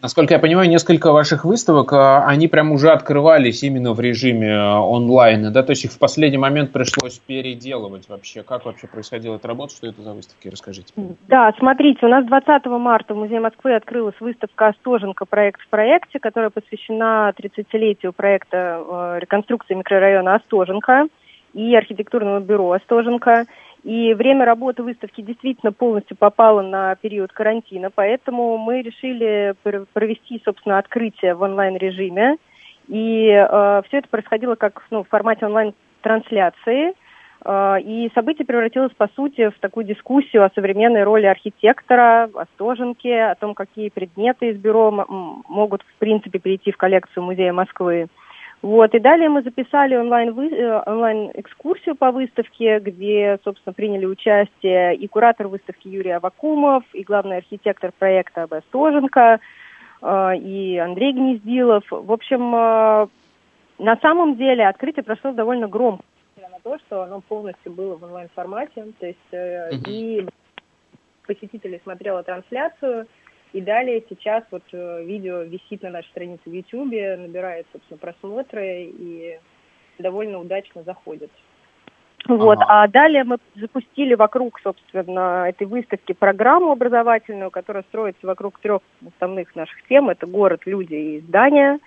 Насколько 0.00 0.34
я 0.34 0.40
понимаю, 0.40 0.68
несколько 0.68 1.10
ваших 1.10 1.44
выставок, 1.44 1.92
а, 1.92 2.24
они 2.24 2.46
прям 2.46 2.70
уже 2.70 2.90
открывались 2.90 3.64
именно 3.64 3.94
в 3.94 4.00
режиме 4.00 4.54
а, 4.54 4.80
онлайн, 4.80 5.52
да, 5.52 5.62
то 5.64 5.70
есть 5.70 5.84
их 5.86 5.90
в 5.90 5.98
последний 5.98 6.38
момент 6.38 6.70
пришлось 6.70 7.18
переделывать 7.18 8.08
вообще. 8.08 8.44
Как 8.44 8.64
вообще 8.64 8.86
происходила 8.86 9.36
эта 9.36 9.48
работа, 9.48 9.74
что 9.74 9.88
это 9.88 10.00
за 10.02 10.12
выставки, 10.12 10.48
расскажите. 10.48 10.92
Да, 11.26 11.52
смотрите, 11.58 12.06
у 12.06 12.08
нас 12.08 12.24
20 12.26 12.66
марта 12.66 13.14
в 13.14 13.16
Музее 13.16 13.40
Москвы 13.40 13.74
открылась 13.74 14.14
выставка 14.20 14.68
«Остоженка. 14.68 15.24
Проект 15.24 15.60
в 15.62 15.68
проекте», 15.68 16.20
которая 16.20 16.50
посвящена 16.50 17.32
30-летию 17.36 18.12
проекта 18.12 18.80
э, 18.80 19.18
реконструкции 19.20 19.74
микрорайона 19.74 20.36
Остоженка 20.36 21.08
и 21.54 21.74
архитектурного 21.74 22.38
бюро 22.38 22.70
Остоженка. 22.72 23.46
И 23.84 24.12
время 24.14 24.44
работы 24.44 24.82
выставки 24.82 25.20
действительно 25.20 25.72
полностью 25.72 26.16
попало 26.16 26.62
на 26.62 26.96
период 26.96 27.32
карантина, 27.32 27.90
поэтому 27.94 28.58
мы 28.58 28.82
решили 28.82 29.54
провести, 29.92 30.42
собственно, 30.44 30.78
открытие 30.78 31.34
в 31.34 31.42
онлайн-режиме. 31.42 32.36
И 32.88 33.28
э, 33.28 33.82
все 33.86 33.98
это 33.98 34.08
происходило 34.08 34.54
как 34.56 34.82
ну, 34.90 35.04
в 35.04 35.08
формате 35.08 35.46
онлайн-трансляции. 35.46 36.94
Э, 37.44 37.76
и 37.80 38.10
событие 38.14 38.46
превратилось, 38.46 38.92
по 38.96 39.08
сути, 39.14 39.50
в 39.50 39.58
такую 39.60 39.84
дискуссию 39.84 40.44
о 40.44 40.50
современной 40.54 41.04
роли 41.04 41.26
архитектора, 41.26 42.30
о 42.34 42.46
стоженке, 42.54 43.24
о 43.24 43.34
том, 43.36 43.54
какие 43.54 43.90
предметы 43.90 44.50
из 44.50 44.56
бюро 44.56 44.90
могут, 45.48 45.82
в 45.82 45.98
принципе, 45.98 46.38
перейти 46.38 46.72
в 46.72 46.76
коллекцию 46.76 47.24
Музея 47.24 47.52
Москвы. 47.52 48.08
Вот, 48.60 48.92
и 48.92 48.98
далее 48.98 49.28
мы 49.28 49.42
записали 49.42 49.94
онлайн, 49.94 50.32
вы, 50.32 50.48
э, 50.48 50.82
онлайн 50.84 51.30
экскурсию 51.34 51.94
по 51.94 52.10
выставке, 52.10 52.80
где, 52.80 53.38
собственно, 53.44 53.72
приняли 53.72 54.04
участие 54.04 54.96
и 54.96 55.06
куратор 55.06 55.46
выставки 55.46 55.86
Юрий 55.86 56.10
Авакумов, 56.10 56.82
и 56.92 57.04
главный 57.04 57.36
архитектор 57.36 57.92
проекта 57.96 58.44
Аб. 58.44 58.54
Стоженко, 58.68 59.38
э, 60.02 60.36
и 60.38 60.76
Андрей 60.76 61.12
Гнездилов. 61.12 61.84
В 61.88 62.10
общем, 62.10 62.52
э, 62.52 63.06
на 63.78 63.96
самом 64.02 64.34
деле 64.34 64.66
открытие 64.66 65.04
прошло 65.04 65.30
довольно 65.30 65.68
громко, 65.68 66.02
на 66.36 66.58
то, 66.60 66.78
что 66.78 67.02
оно 67.02 67.20
полностью 67.20 67.70
было 67.70 67.96
в 67.96 68.02
онлайн-формате, 68.02 68.86
то 68.98 69.06
есть 69.06 69.86
и 69.86 70.26
посетители 71.28 71.80
смотрели 71.84 72.22
трансляцию, 72.22 73.06
и 73.52 73.60
далее 73.60 74.04
сейчас 74.08 74.44
вот 74.50 74.62
э, 74.72 75.04
видео 75.04 75.42
висит 75.42 75.82
на 75.82 75.90
нашей 75.90 76.08
странице 76.08 76.42
в 76.46 76.52
YouTube, 76.52 76.92
набирает, 76.92 77.66
собственно, 77.72 77.98
просмотры 77.98 78.84
и 78.84 79.38
довольно 79.98 80.38
удачно 80.38 80.82
заходит. 80.82 81.30
Вот, 82.26 82.58
ага. 82.58 82.82
а 82.82 82.88
далее 82.88 83.24
мы 83.24 83.38
запустили 83.54 84.14
вокруг, 84.14 84.60
собственно, 84.60 85.46
этой 85.48 85.66
выставки 85.66 86.12
программу 86.12 86.72
образовательную, 86.72 87.50
которая 87.50 87.84
строится 87.84 88.26
вокруг 88.26 88.58
трех 88.58 88.82
основных 89.14 89.54
наших 89.56 89.82
тем. 89.88 90.10
Это 90.10 90.26
город, 90.26 90.62
люди 90.66 90.94
и 90.94 91.20
здания. 91.20 91.78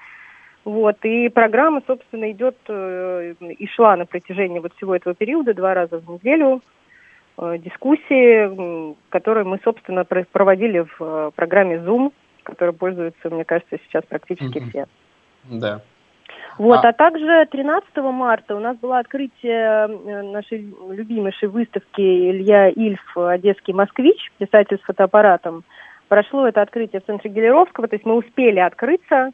Вот, 0.63 0.97
и 1.04 1.28
программа, 1.30 1.82
собственно, 1.86 2.32
идет 2.32 2.56
э, 2.67 3.34
и 3.39 3.67
шла 3.67 3.95
на 3.97 4.06
протяжении 4.06 4.60
вот 4.60 4.74
всего 4.76 4.95
этого 4.95 5.15
периода 5.15 5.54
два 5.54 5.74
раза 5.74 6.00
в 6.00 6.10
неделю. 6.10 6.62
Э, 7.41 7.58
дискуссии, 7.58 8.95
которые 9.10 9.45
мы, 9.45 9.60
собственно, 9.63 10.06
проводили 10.06 10.82
в 10.82 10.95
э, 10.99 11.32
программе 11.36 11.77
Zoom, 11.77 12.13
которой 12.43 12.71
пользуются, 12.73 13.32
мне 13.32 13.45
кажется, 13.45 13.77
сейчас 13.88 14.04
практически 14.06 14.60
mm-hmm. 14.60 14.69
все. 14.69 14.86
Да. 15.49 15.82
Вот, 16.60 16.86
а... 16.86 16.89
а 16.89 16.93
также 16.93 17.47
13 17.49 17.97
марта 17.97 18.56
у 18.56 18.60
нас 18.60 18.77
было 18.77 18.99
открытие 18.99 19.88
э, 19.88 20.21
нашей 20.21 20.71
любимейшей 20.91 21.49
выставки 21.49 21.99
Илья 21.99 22.69
Ильф 22.69 23.17
«Одесский 23.17 23.73
москвич», 23.73 24.32
писатель 24.38 24.77
с 24.77 24.86
фотоаппаратом. 24.86 25.63
Прошло 26.10 26.47
это 26.47 26.62
открытие 26.62 27.01
в 27.01 27.06
центре 27.06 27.32
Гелеровского, 27.32 27.88
то 27.88 27.95
есть 27.95 28.06
мы 28.06 28.17
успели 28.17 28.60
открыться, 28.60 29.32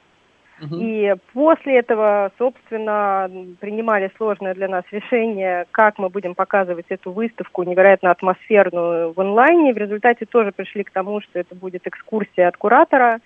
и 0.60 1.14
после 1.34 1.80
этого, 1.80 2.32
собственно, 2.38 3.30
принимали 3.60 4.12
сложное 4.18 4.54
для 4.56 4.68
нас 4.68 4.84
решение, 4.92 5.66
как 5.72 6.00
мы 6.00 6.10
будем 6.10 6.36
показывать 6.36 6.88
эту 6.90 7.12
выставку 7.12 7.64
невероятно 7.64 8.12
атмосферную 8.12 9.14
в 9.14 9.20
онлайне. 9.20 9.74
В 9.74 9.78
результате 9.78 10.26
тоже 10.26 10.52
пришли 10.52 10.84
к 10.84 10.92
тому, 10.92 11.22
что 11.22 11.40
это 11.40 11.54
будет 11.54 11.86
экскурсия 11.86 12.48
от 12.48 12.58
куратора, 12.58 13.20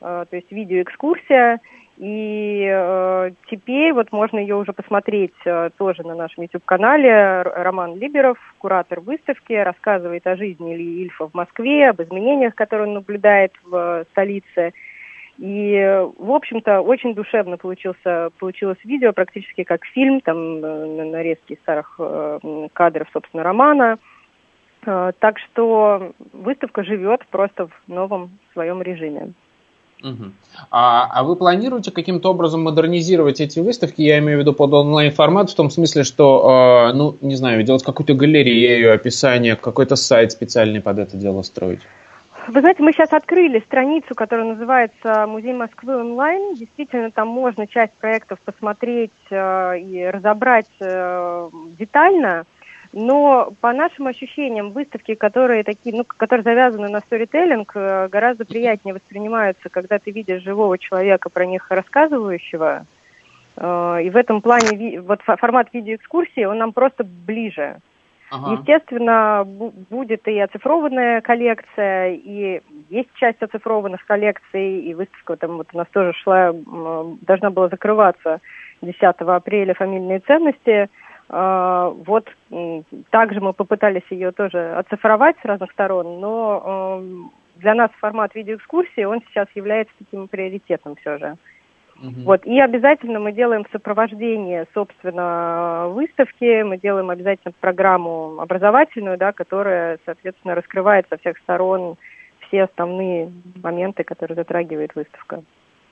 э, 0.00 0.24
то 0.30 0.36
есть 0.36 0.50
видеоэкскурсия. 0.52 1.60
И 1.98 2.68
э, 2.70 3.30
теперь 3.50 3.92
вот 3.94 4.12
можно 4.12 4.38
ее 4.38 4.56
уже 4.56 4.74
посмотреть 4.74 5.32
э, 5.46 5.70
тоже 5.78 6.02
на 6.02 6.14
нашем 6.14 6.42
YouTube-канале. 6.42 7.42
Роман 7.42 7.96
Либеров, 7.96 8.38
куратор 8.58 9.00
выставки, 9.00 9.54
рассказывает 9.54 10.26
о 10.26 10.36
жизни 10.36 10.74
Ильи 10.74 11.04
Ильфа 11.04 11.26
в 11.28 11.34
Москве, 11.34 11.88
об 11.88 12.02
изменениях, 12.02 12.54
которые 12.54 12.88
он 12.88 12.94
наблюдает 12.94 13.52
в 13.64 13.74
э, 13.74 14.04
столице. 14.12 14.74
И, 15.38 16.02
в 16.18 16.30
общем-то, 16.30 16.80
очень 16.80 17.14
душевно 17.14 17.58
получился, 17.58 18.30
получилось 18.38 18.78
видео, 18.84 19.12
практически 19.12 19.64
как 19.64 19.84
фильм, 19.84 20.20
там 20.22 20.64
э, 20.64 21.04
нарезки 21.04 21.58
старых 21.62 21.94
э, 21.98 22.68
кадров, 22.72 23.08
собственно, 23.12 23.42
романа. 23.42 23.98
Э, 24.86 25.12
так 25.18 25.38
что 25.38 26.12
выставка 26.32 26.84
живет 26.84 27.26
просто 27.26 27.66
в 27.66 27.92
новом 27.92 28.38
своем 28.54 28.80
режиме. 28.80 29.34
Угу. 30.02 30.24
А, 30.70 31.08
а 31.10 31.22
вы 31.22 31.36
планируете 31.36 31.90
каким-то 31.90 32.30
образом 32.30 32.62
модернизировать 32.62 33.40
эти 33.40 33.60
выставки? 33.60 34.02
Я 34.02 34.18
имею 34.18 34.38
в 34.38 34.40
виду 34.40 34.52
под 34.52 34.72
онлайн-формат, 34.72 35.50
в 35.50 35.54
том 35.54 35.70
смысле, 35.70 36.04
что, 36.04 36.90
э, 36.90 36.96
ну, 36.96 37.16
не 37.20 37.34
знаю, 37.34 37.62
делать 37.62 37.82
какую-то 37.82 38.14
галерею, 38.14 38.94
описание, 38.94 39.56
какой-то 39.56 39.96
сайт 39.96 40.32
специальный 40.32 40.80
под 40.80 40.98
это 40.98 41.16
дело 41.16 41.42
строить? 41.42 41.80
Вы 42.48 42.60
знаете, 42.60 42.82
мы 42.82 42.92
сейчас 42.92 43.12
открыли 43.12 43.58
страницу, 43.58 44.14
которая 44.14 44.46
называется 44.46 45.26
«Музей 45.26 45.52
Москвы 45.52 45.96
онлайн». 45.96 46.54
Действительно, 46.54 47.10
там 47.10 47.26
можно 47.26 47.66
часть 47.66 47.92
проектов 47.94 48.38
посмотреть 48.44 49.10
э, 49.30 49.80
и 49.80 50.04
разобрать 50.04 50.70
э, 50.78 51.48
детально. 51.76 52.44
Но 52.92 53.52
по 53.60 53.72
нашим 53.72 54.06
ощущениям, 54.06 54.70
выставки, 54.70 55.14
которые 55.14 55.64
такие, 55.64 55.94
ну, 55.94 56.04
которые 56.04 56.44
завязаны 56.44 56.88
на 56.88 57.00
сторителлинг, 57.00 57.72
э, 57.74 58.08
гораздо 58.12 58.44
приятнее 58.44 58.94
воспринимаются, 58.94 59.68
когда 59.68 59.98
ты 59.98 60.12
видишь 60.12 60.44
живого 60.44 60.78
человека, 60.78 61.28
про 61.28 61.46
них 61.46 61.68
рассказывающего. 61.68 62.86
Э, 63.56 63.98
и 64.04 64.08
в 64.08 64.16
этом 64.16 64.40
плане 64.40 65.00
вот 65.00 65.20
формат 65.22 65.70
видеоэкскурсии, 65.72 66.44
он 66.44 66.58
нам 66.58 66.72
просто 66.72 67.02
ближе. 67.02 67.78
Ага. 68.30 68.52
Естественно, 68.52 69.44
будет 69.46 70.26
и 70.26 70.38
оцифрованная 70.40 71.20
коллекция, 71.20 72.14
и 72.14 72.60
есть 72.90 73.08
часть 73.14 73.42
оцифрованных 73.42 74.04
коллекций, 74.04 74.80
и 74.80 74.94
выставка 74.94 75.36
там 75.36 75.58
вот 75.58 75.68
у 75.72 75.76
нас 75.76 75.86
тоже 75.92 76.12
шла, 76.14 76.52
должна 76.52 77.50
была 77.50 77.68
закрываться 77.68 78.40
10 78.82 79.00
апреля 79.00 79.74
«Фамильные 79.74 80.20
ценности». 80.20 80.88
Вот 81.28 82.28
также 83.10 83.40
мы 83.40 83.52
попытались 83.52 84.06
ее 84.10 84.30
тоже 84.30 84.74
оцифровать 84.74 85.36
с 85.42 85.44
разных 85.44 85.72
сторон, 85.72 86.20
но 86.20 87.02
для 87.56 87.74
нас 87.74 87.90
формат 87.98 88.34
видеоэкскурсии, 88.34 89.04
он 89.04 89.22
сейчас 89.28 89.48
является 89.54 89.92
таким 89.98 90.28
приоритетом 90.28 90.94
все 90.96 91.18
же. 91.18 91.36
Угу. 92.02 92.22
Вот. 92.24 92.46
И 92.46 92.60
обязательно 92.60 93.18
мы 93.18 93.32
делаем 93.32 93.64
в 93.64 93.72
сопровождении, 93.72 94.66
собственно, 94.74 95.88
выставки, 95.88 96.62
мы 96.62 96.78
делаем 96.78 97.10
обязательно 97.10 97.52
программу 97.60 98.38
образовательную, 98.38 99.16
да, 99.16 99.32
которая, 99.32 99.98
соответственно, 100.04 100.54
раскрывает 100.54 101.06
со 101.08 101.16
всех 101.16 101.38
сторон 101.38 101.96
все 102.40 102.64
основные 102.64 103.32
моменты, 103.62 104.04
которые 104.04 104.36
затрагивает 104.36 104.94
выставка. 104.94 105.42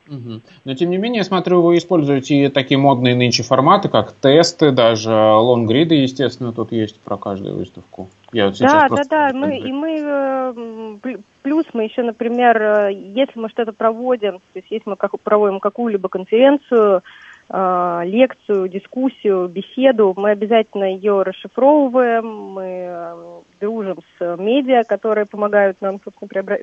Угу. 0.08 0.40
Но 0.64 0.74
тем 0.74 0.90
не 0.90 0.98
менее, 0.98 1.18
я 1.18 1.24
смотрю, 1.24 1.62
вы 1.62 1.78
используете 1.78 2.50
такие 2.50 2.78
модные 2.78 3.14
нынче 3.14 3.42
форматы, 3.42 3.88
как 3.88 4.12
тесты, 4.12 4.70
даже 4.70 5.10
лонгриды, 5.10 5.94
естественно, 5.94 6.52
тут 6.52 6.72
есть 6.72 7.00
про 7.00 7.16
каждую 7.16 7.56
выставку. 7.56 8.08
Я 8.32 8.46
вот 8.48 8.58
да, 8.58 8.88
да, 8.88 9.02
да, 9.08 9.30
мы, 9.32 9.56
и 9.56 9.72
мы 9.72 10.00
э, 10.02 11.18
плюс 11.42 11.64
мы 11.72 11.84
еще, 11.84 12.02
например, 12.02 12.60
э, 12.60 12.92
если 12.92 13.38
мы 13.38 13.48
что-то 13.48 13.72
проводим, 13.72 14.38
то 14.38 14.56
есть 14.56 14.66
если 14.70 14.90
мы 14.90 14.96
как, 14.96 15.18
проводим 15.20 15.60
какую-либо 15.60 16.08
конференцию, 16.08 17.02
э, 17.48 18.00
лекцию, 18.04 18.68
дискуссию, 18.68 19.48
беседу, 19.48 20.12
мы 20.16 20.30
обязательно 20.30 20.84
ее 20.84 21.22
расшифровываем, 21.22 22.26
мы 22.26 23.42
дружим 23.60 23.98
с 24.18 24.36
медиа, 24.36 24.82
которые 24.82 25.26
помогают 25.26 25.80
нам, 25.80 25.98
собственно, 26.04 26.58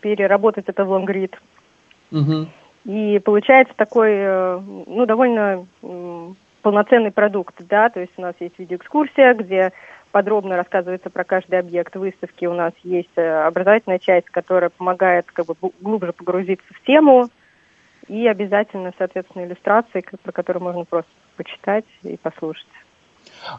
переработать 0.00 0.64
это 0.68 0.84
в 0.84 0.90
лонгрид. 0.90 1.36
И 2.84 3.18
получается 3.18 3.74
такой, 3.76 4.12
э, 4.12 4.60
ну, 4.86 5.06
довольно 5.06 5.66
полноценный 6.62 7.10
продукт, 7.10 7.54
да, 7.68 7.90
то 7.90 8.00
есть 8.00 8.12
у 8.16 8.22
нас 8.22 8.34
есть 8.40 8.58
видеоэкскурсия, 8.58 9.34
где 9.34 9.72
подробно 10.12 10.56
рассказывается 10.56 11.10
про 11.10 11.24
каждый 11.24 11.58
объект 11.58 11.94
выставки. 11.94 12.46
У 12.46 12.54
нас 12.54 12.72
есть 12.84 13.10
э, 13.16 13.46
образовательная 13.46 13.98
часть, 13.98 14.30
которая 14.30 14.70
помогает 14.70 15.26
как 15.32 15.46
бы 15.46 15.54
глубже 15.80 16.12
погрузиться 16.12 16.66
в 16.72 16.80
тему, 16.86 17.28
и 18.08 18.26
обязательно, 18.26 18.92
соответственно, 18.98 19.44
иллюстрации, 19.44 20.04
про 20.22 20.32
которые 20.32 20.62
можно 20.62 20.84
просто 20.84 21.10
почитать 21.36 21.84
и 22.02 22.16
послушать. 22.16 22.66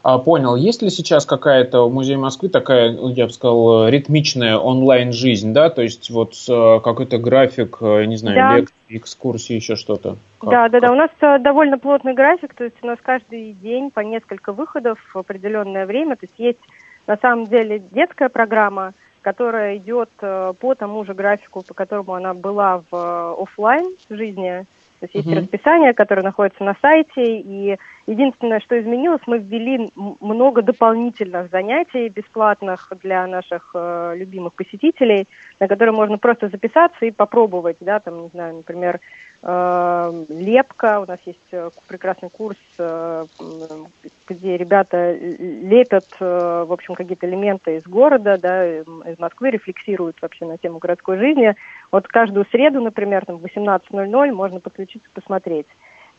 А, 0.02 0.18
понял. 0.18 0.56
Есть 0.56 0.82
ли 0.82 0.90
сейчас 0.90 1.26
какая-то 1.26 1.88
в 1.88 1.92
Музее 1.92 2.18
Москвы 2.18 2.48
такая, 2.48 2.92
я 2.92 3.26
бы 3.26 3.32
сказал, 3.32 3.88
ритмичная 3.88 4.56
онлайн-жизнь, 4.56 5.52
да? 5.52 5.70
То 5.70 5.82
есть 5.82 6.10
вот 6.10 6.34
э, 6.48 6.80
какой-то 6.82 7.18
график, 7.18 7.78
э, 7.80 8.04
не 8.04 8.16
знаю, 8.16 8.36
да. 8.36 8.56
лекции, 8.56 8.74
экскурсии, 8.90 9.54
еще 9.54 9.76
что-то? 9.76 10.16
Как, 10.40 10.50
да, 10.50 10.68
да, 10.68 10.80
как? 10.80 10.88
да. 10.88 10.92
У 10.92 10.94
нас 10.94 11.10
э, 11.20 11.38
довольно 11.38 11.78
плотный 11.78 12.14
график, 12.14 12.54
то 12.54 12.64
есть 12.64 12.76
у 12.82 12.86
нас 12.86 12.98
каждый 13.02 13.52
день 13.52 13.90
по 13.90 14.00
несколько 14.00 14.52
выходов 14.52 14.98
в 15.12 15.18
определенное 15.18 15.86
время. 15.86 16.16
То 16.16 16.24
есть 16.24 16.38
есть 16.38 16.60
на 17.06 17.16
самом 17.16 17.46
деле 17.46 17.82
детская 17.90 18.28
программа, 18.28 18.92
которая 19.22 19.76
идет 19.76 20.10
по 20.18 20.74
тому 20.74 21.04
же 21.04 21.12
графику, 21.12 21.62
по 21.62 21.74
которому 21.74 22.14
она 22.14 22.34
была 22.34 22.82
в 22.90 23.42
офлайн 23.42 23.94
жизни. 24.08 24.64
То 25.00 25.06
есть 25.06 25.14
есть 25.14 25.28
uh-huh. 25.28 25.40
расписание, 25.40 25.94
которое 25.94 26.22
находится 26.22 26.64
на 26.64 26.74
сайте, 26.80 27.38
и 27.38 27.76
единственное, 28.06 28.60
что 28.60 28.80
изменилось, 28.80 29.20
мы 29.26 29.38
ввели 29.38 29.90
много 30.20 30.62
дополнительных 30.62 31.50
занятий 31.50 32.08
бесплатных 32.08 32.92
для 33.02 33.26
наших 33.26 33.70
э, 33.74 34.14
любимых 34.16 34.54
посетителей, 34.54 35.26
на 35.60 35.68
которые 35.68 35.94
можно 35.94 36.18
просто 36.18 36.48
записаться 36.48 37.06
и 37.06 37.12
попробовать, 37.12 37.76
да, 37.80 38.00
там, 38.00 38.22
не 38.22 38.28
знаю, 38.28 38.56
например, 38.56 38.98
лепка, 39.40 40.98
у 40.98 41.06
нас 41.06 41.20
есть 41.24 41.38
э, 41.52 41.70
прекрасный 41.86 42.28
курс, 42.28 42.58
э, 42.76 43.24
где 44.26 44.56
ребята 44.56 45.12
лепят, 45.14 46.06
э, 46.18 46.64
в 46.66 46.72
общем, 46.72 46.94
какие-то 46.94 47.28
элементы 47.28 47.76
из 47.76 47.84
города, 47.84 48.36
да, 48.36 48.66
из 48.66 49.18
Москвы, 49.18 49.50
рефлексируют 49.50 50.20
вообще 50.20 50.44
на 50.44 50.58
тему 50.58 50.78
городской 50.78 51.18
жизни, 51.18 51.54
вот 51.92 52.08
каждую 52.08 52.46
среду, 52.46 52.80
например, 52.80 53.26
там 53.26 53.38
в 53.38 53.44
18.00 53.44 54.32
можно 54.32 54.58
подключиться 54.58 55.08
посмотреть. 55.14 55.68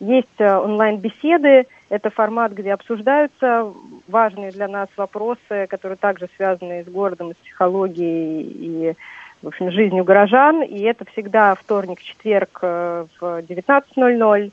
Есть 0.00 0.40
онлайн-беседы, 0.40 1.66
это 1.90 2.08
формат, 2.08 2.52
где 2.52 2.72
обсуждаются 2.72 3.70
важные 4.08 4.50
для 4.50 4.66
нас 4.66 4.88
вопросы, 4.96 5.66
которые 5.68 5.98
также 5.98 6.30
связаны 6.36 6.84
с 6.84 6.88
городом, 6.88 7.32
с 7.32 7.44
психологией 7.44 8.42
и, 8.42 8.94
в 9.42 9.48
общем, 9.48 9.70
жизнью 9.70 10.04
горожан. 10.04 10.62
И 10.62 10.80
это 10.80 11.04
всегда 11.12 11.54
вторник-четверг 11.54 12.58
э, 12.62 13.06
в 13.20 13.22
19.00. 13.40 14.52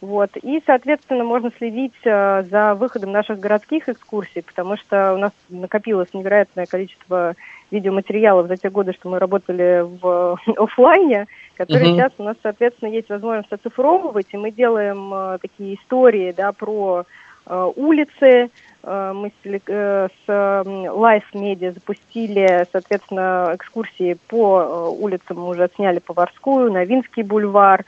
Вот. 0.00 0.30
И, 0.42 0.60
соответственно, 0.66 1.22
можно 1.22 1.52
следить 1.56 1.94
э, 2.04 2.42
за 2.50 2.74
выходом 2.74 3.12
наших 3.12 3.38
городских 3.38 3.88
экскурсий, 3.88 4.42
потому 4.42 4.76
что 4.76 5.14
у 5.14 5.18
нас 5.18 5.32
накопилось 5.48 6.12
невероятное 6.12 6.66
количество 6.66 7.34
видеоматериалов 7.70 8.48
за 8.48 8.56
те 8.56 8.68
годы, 8.68 8.92
что 8.94 9.08
мы 9.08 9.18
работали 9.20 9.82
в 9.82 10.38
офлайне, 10.56 11.26
которые 11.56 11.90
uh-huh. 11.90 11.94
сейчас 11.94 12.12
у 12.18 12.24
нас, 12.24 12.36
соответственно, 12.42 12.90
есть 12.90 13.10
возможность 13.10 13.52
оцифровывать, 13.52 14.26
и 14.32 14.36
мы 14.36 14.50
делаем 14.50 15.12
э, 15.14 15.38
такие 15.40 15.76
истории, 15.76 16.34
да, 16.36 16.52
про 16.52 17.02
э, 17.02 17.04
улицы. 17.46 18.50
Э, 18.82 19.12
мы 19.14 19.32
с, 19.42 19.46
э, 19.46 20.08
Life 20.26 21.32
Media 21.34 21.72
запустили, 21.72 22.66
соответственно, 22.72 23.52
экскурсии 23.54 24.16
по 24.28 24.60
э, 24.62 24.88
улицам, 25.02 25.38
мы 25.38 25.48
уже 25.48 25.68
сняли 25.74 25.98
Поварскую, 25.98 26.72
Новинский 26.72 27.22
бульвар, 27.22 27.84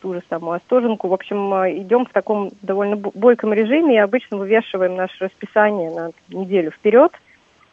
ту 0.00 0.14
же 0.14 0.22
самую 0.28 0.56
Остоженку. 0.56 1.08
В 1.08 1.14
общем, 1.14 1.52
э, 1.54 1.78
идем 1.78 2.06
в 2.06 2.12
таком 2.12 2.50
довольно 2.62 2.96
бойком 2.96 3.52
режиме 3.52 3.96
и 3.96 3.98
обычно 3.98 4.36
вывешиваем 4.36 4.96
наше 4.96 5.24
расписание 5.24 5.90
на 5.90 6.10
неделю 6.28 6.70
вперед– 6.70 7.12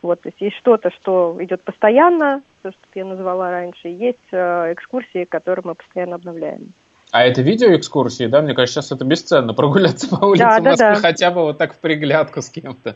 вот, 0.04 0.20
то 0.20 0.28
есть 0.28 0.42
есть 0.42 0.58
что-то, 0.58 0.92
что 0.92 1.38
идет 1.40 1.64
постоянно, 1.64 2.44
то, 2.62 2.72
что 2.72 2.80
я 2.94 3.06
назвала 3.06 3.50
раньше, 3.50 3.88
есть 3.88 4.18
э, 4.32 4.74
экскурсии, 4.74 5.24
которые 5.24 5.64
мы 5.66 5.76
постоянно 5.76 6.16
обновляем. 6.16 6.74
А 7.14 7.26
это 7.26 7.44
видеоэкскурсии, 7.44 8.26
да? 8.26 8.42
Мне 8.42 8.56
кажется, 8.56 8.82
сейчас 8.82 8.92
это 8.92 9.06
бесценно 9.06 9.54
прогуляться 9.54 10.10
по 10.10 10.26
улице 10.26 10.46
да, 10.46 10.50
Москвы 10.60 10.76
да, 10.78 10.96
да. 10.96 11.00
хотя 11.00 11.30
бы 11.30 11.44
вот 11.44 11.60
так 11.60 11.76
в 11.76 11.78
приглядку 11.78 12.42
с 12.42 12.50
кем-то. 12.50 12.96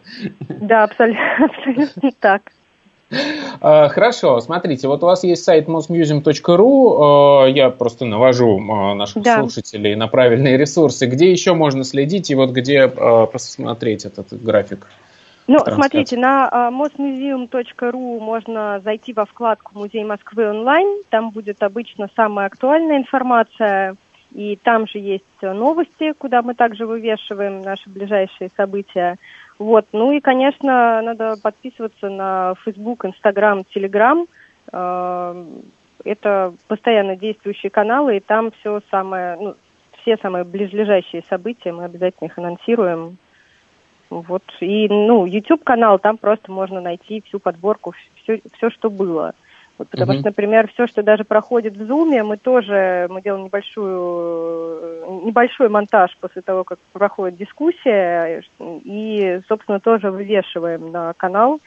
Да, 0.50 0.86
абсолютно, 0.86 1.46
абсолютно 1.46 2.12
так. 2.20 2.42
А, 3.62 3.90
хорошо, 3.90 4.40
смотрите, 4.40 4.88
вот 4.88 5.04
у 5.04 5.06
вас 5.06 5.24
есть 5.24 5.44
сайт 5.44 5.68
mosmuseum.ru, 5.70 7.44
а, 7.44 7.46
я 7.46 7.70
просто 7.70 8.06
навожу 8.06 8.60
а, 8.60 8.96
наших 8.96 9.22
да. 9.22 9.38
слушателей 9.38 9.94
на 9.94 10.08
правильные 10.08 10.58
ресурсы. 10.58 11.06
Где 11.06 11.32
еще 11.32 11.54
можно 11.54 11.84
следить 11.84 12.32
и 12.32 12.36
вот 12.36 12.50
где 12.50 12.88
посмотреть 12.88 14.06
этот 14.06 14.34
график? 14.42 14.88
Ну, 15.46 15.60
смотрите, 15.60 16.18
на 16.18 16.72
mosmuseum.ru 16.74 18.20
можно 18.20 18.82
зайти 18.84 19.14
во 19.14 19.26
вкладку 19.26 19.78
«Музей 19.78 20.04
Москвы 20.04 20.50
онлайн». 20.50 21.04
Там 21.12 21.30
будет 21.30 21.62
обычно 21.62 22.10
самая 22.16 22.48
актуальная 22.48 22.98
информация. 22.98 23.96
И 24.34 24.58
там 24.58 24.88
же 24.88 25.00
есть 25.00 25.24
новости, 25.42 26.14
куда 26.18 26.42
мы 26.42 26.54
также 26.54 26.86
вывешиваем 26.86 27.62
наши 27.62 27.90
ближайшие 27.90 28.50
события. 28.56 29.18
Вот. 29.58 29.88
Ну 29.92 30.12
и, 30.12 30.20
конечно, 30.20 31.02
надо 31.02 31.36
подписываться 31.42 32.10
на 32.10 32.56
Facebook, 32.64 33.06
Instagram, 33.06 33.64
Telegram. 33.74 34.28
Это 36.04 36.54
постоянно 36.68 37.16
действующие 37.16 37.70
каналы, 37.70 38.18
и 38.18 38.20
там 38.20 38.52
все 38.60 38.82
самое, 38.92 39.38
ну, 39.38 39.56
все 40.02 40.18
самые 40.18 40.44
ближайшие 40.44 41.24
события 41.30 41.72
мы 41.72 41.86
обязательно 41.86 42.28
их 42.28 42.38
анонсируем 42.38 43.18
вот, 44.10 44.44
и, 44.62 44.88
ну, 44.88 45.26
YouTube-канал, 45.26 46.00
там 46.00 46.18
просто 46.18 46.52
можно 46.52 46.80
найти 46.80 47.22
всю 47.28 47.40
подборку, 47.40 47.94
все, 48.24 48.42
все 48.56 48.70
что 48.70 48.90
было. 48.90 49.34
Вот, 49.78 49.90
потому 49.90 50.14
mm-hmm. 50.14 50.20
что, 50.20 50.30
например, 50.30 50.68
все, 50.74 50.88
что 50.88 51.04
даже 51.04 51.24
проходит 51.24 51.78
в 51.78 51.82
Zoom, 51.82 52.24
мы 52.24 52.38
тоже, 52.38 53.08
мы 53.10 53.22
делаем 53.22 53.46
небольшую, 53.46 55.26
небольшой 55.26 55.70
монтаж 55.70 56.18
после 56.20 56.42
того, 56.42 56.64
как 56.64 56.80
проходит 56.94 57.38
дискуссия, 57.38 58.44
и, 58.60 59.40
собственно, 59.48 59.80
тоже 59.80 60.10
вывешиваем 60.10 60.92
на 60.92 61.14
канал, 61.14 61.60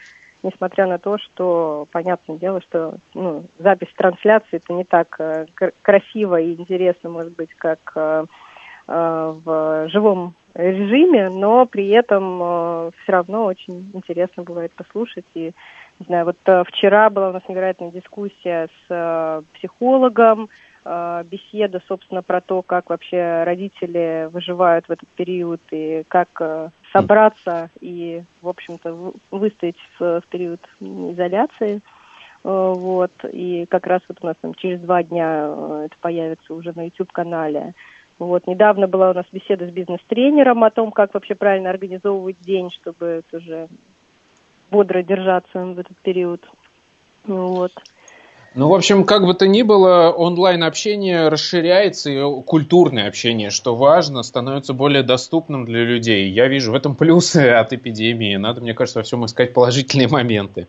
несмотря 0.43 0.87
на 0.87 0.99
то, 0.99 1.19
что, 1.19 1.87
понятное 1.93 2.37
дело, 2.37 2.61
что 2.63 2.95
ну, 3.15 3.45
запись 3.59 3.93
трансляции 3.97 4.57
это 4.57 4.73
не 4.73 4.85
так 4.85 5.15
э, 5.21 5.47
красиво 5.83 6.41
и 6.41 6.55
интересно, 6.55 7.11
может 7.11 7.37
быть, 7.37 7.55
как 7.55 7.79
э, 7.95 8.25
э, 8.89 9.35
в 9.45 9.89
живом 9.89 10.35
режиме, 10.55 11.29
но 11.29 11.65
при 11.67 11.89
этом 11.91 12.91
все 13.03 13.13
равно 13.13 13.45
очень 13.45 13.93
интересно 13.95 14.43
бывает 14.43 14.73
послушать. 14.73 15.27
И, 15.35 15.53
не 16.01 16.07
знаю, 16.07 16.25
вот 16.25 16.37
э, 16.47 16.65
вчера 16.67 17.11
была 17.11 17.29
у 17.29 17.33
нас 17.33 17.43
невероятная 17.47 17.91
дискуссия 17.91 18.69
с 18.69 18.87
э, 18.89 19.43
психологом, 19.55 20.49
э, 20.85 21.25
беседа, 21.31 21.83
собственно, 21.87 22.23
про 22.23 22.41
то, 22.41 22.63
как 22.63 22.89
вообще 22.89 23.43
родители 23.45 24.31
выживают 24.33 24.89
в 24.89 24.93
этот 24.93 25.09
период 25.11 25.61
и 25.71 26.03
как 26.09 26.71
собраться 26.93 27.69
и, 27.81 28.23
в 28.41 28.49
общем-то, 28.49 29.13
выстоять 29.31 29.77
в, 29.99 30.23
период 30.31 30.61
изоляции. 30.81 31.81
Вот, 32.43 33.13
и 33.31 33.67
как 33.67 33.87
раз 33.87 34.01
вот 34.09 34.19
у 34.23 34.27
нас 34.27 34.37
там 34.41 34.55
через 34.55 34.81
два 34.81 35.03
дня 35.03 35.85
это 35.85 35.95
появится 36.01 36.55
уже 36.55 36.73
на 36.75 36.85
YouTube-канале. 36.85 37.75
Вот, 38.19 38.47
недавно 38.47 38.89
была 38.89 39.11
у 39.11 39.15
нас 39.15 39.27
беседа 39.31 39.67
с 39.67 39.71
бизнес-тренером 39.71 40.65
о 40.65 40.71
том, 40.71 40.91
как 40.91 41.13
вообще 41.13 41.35
правильно 41.35 41.69
организовывать 41.69 42.41
день, 42.41 42.71
чтобы 42.71 43.23
тоже 43.31 43.69
бодро 44.71 45.03
держаться 45.03 45.59
в 45.59 45.79
этот 45.79 45.97
период. 45.99 46.41
Вот. 47.25 47.73
Ну, 48.55 48.69
в 48.69 48.75
общем, 48.75 49.05
как 49.05 49.25
бы 49.25 49.35
то 49.35 49.47
ни 49.47 49.63
было, 49.63 50.11
онлайн-общение 50.11 51.29
расширяется, 51.29 52.11
и 52.11 52.43
культурное 52.43 53.07
общение, 53.07 53.51
что 53.51 53.77
важно, 53.77 54.25
становится 54.25 54.75
более 54.75 55.05
доступным 55.05 55.65
для 55.65 55.85
людей. 55.85 56.29
Я 56.31 56.49
вижу 56.49 56.73
в 56.73 56.75
этом 56.75 56.97
плюсы 56.97 57.49
от 57.49 57.73
эпидемии. 57.73 58.35
Надо, 58.35 58.61
мне 58.61 58.75
кажется, 58.75 58.99
во 58.99 59.03
всем 59.05 59.25
искать 59.25 59.55
положительные 59.55 60.09
моменты. 60.09 60.67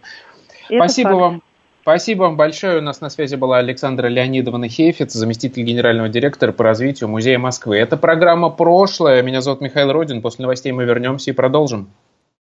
Это 0.70 0.76
Спасибо 0.76 1.10
факт. 1.10 1.22
вам. 1.22 1.42
Спасибо 1.82 2.22
вам 2.22 2.38
большое. 2.38 2.78
У 2.78 2.82
нас 2.82 3.02
на 3.02 3.10
связи 3.10 3.36
была 3.36 3.58
Александра 3.58 4.08
Леонидовна 4.08 4.70
Хейфиц, 4.70 5.14
заместитель 5.14 5.64
генерального 5.64 6.10
директора 6.10 6.52
по 6.52 6.64
развитию 6.64 7.10
Музея 7.10 7.40
Москвы. 7.40 7.78
Это 7.78 7.98
программа 7.98 8.52
«Прошлое». 8.52 9.24
Меня 9.24 9.42
зовут 9.42 9.62
Михаил 9.62 9.92
Родин. 9.92 10.22
После 10.22 10.44
новостей 10.44 10.72
мы 10.72 10.84
вернемся 10.86 11.32
и 11.32 11.34
продолжим. 11.34 11.90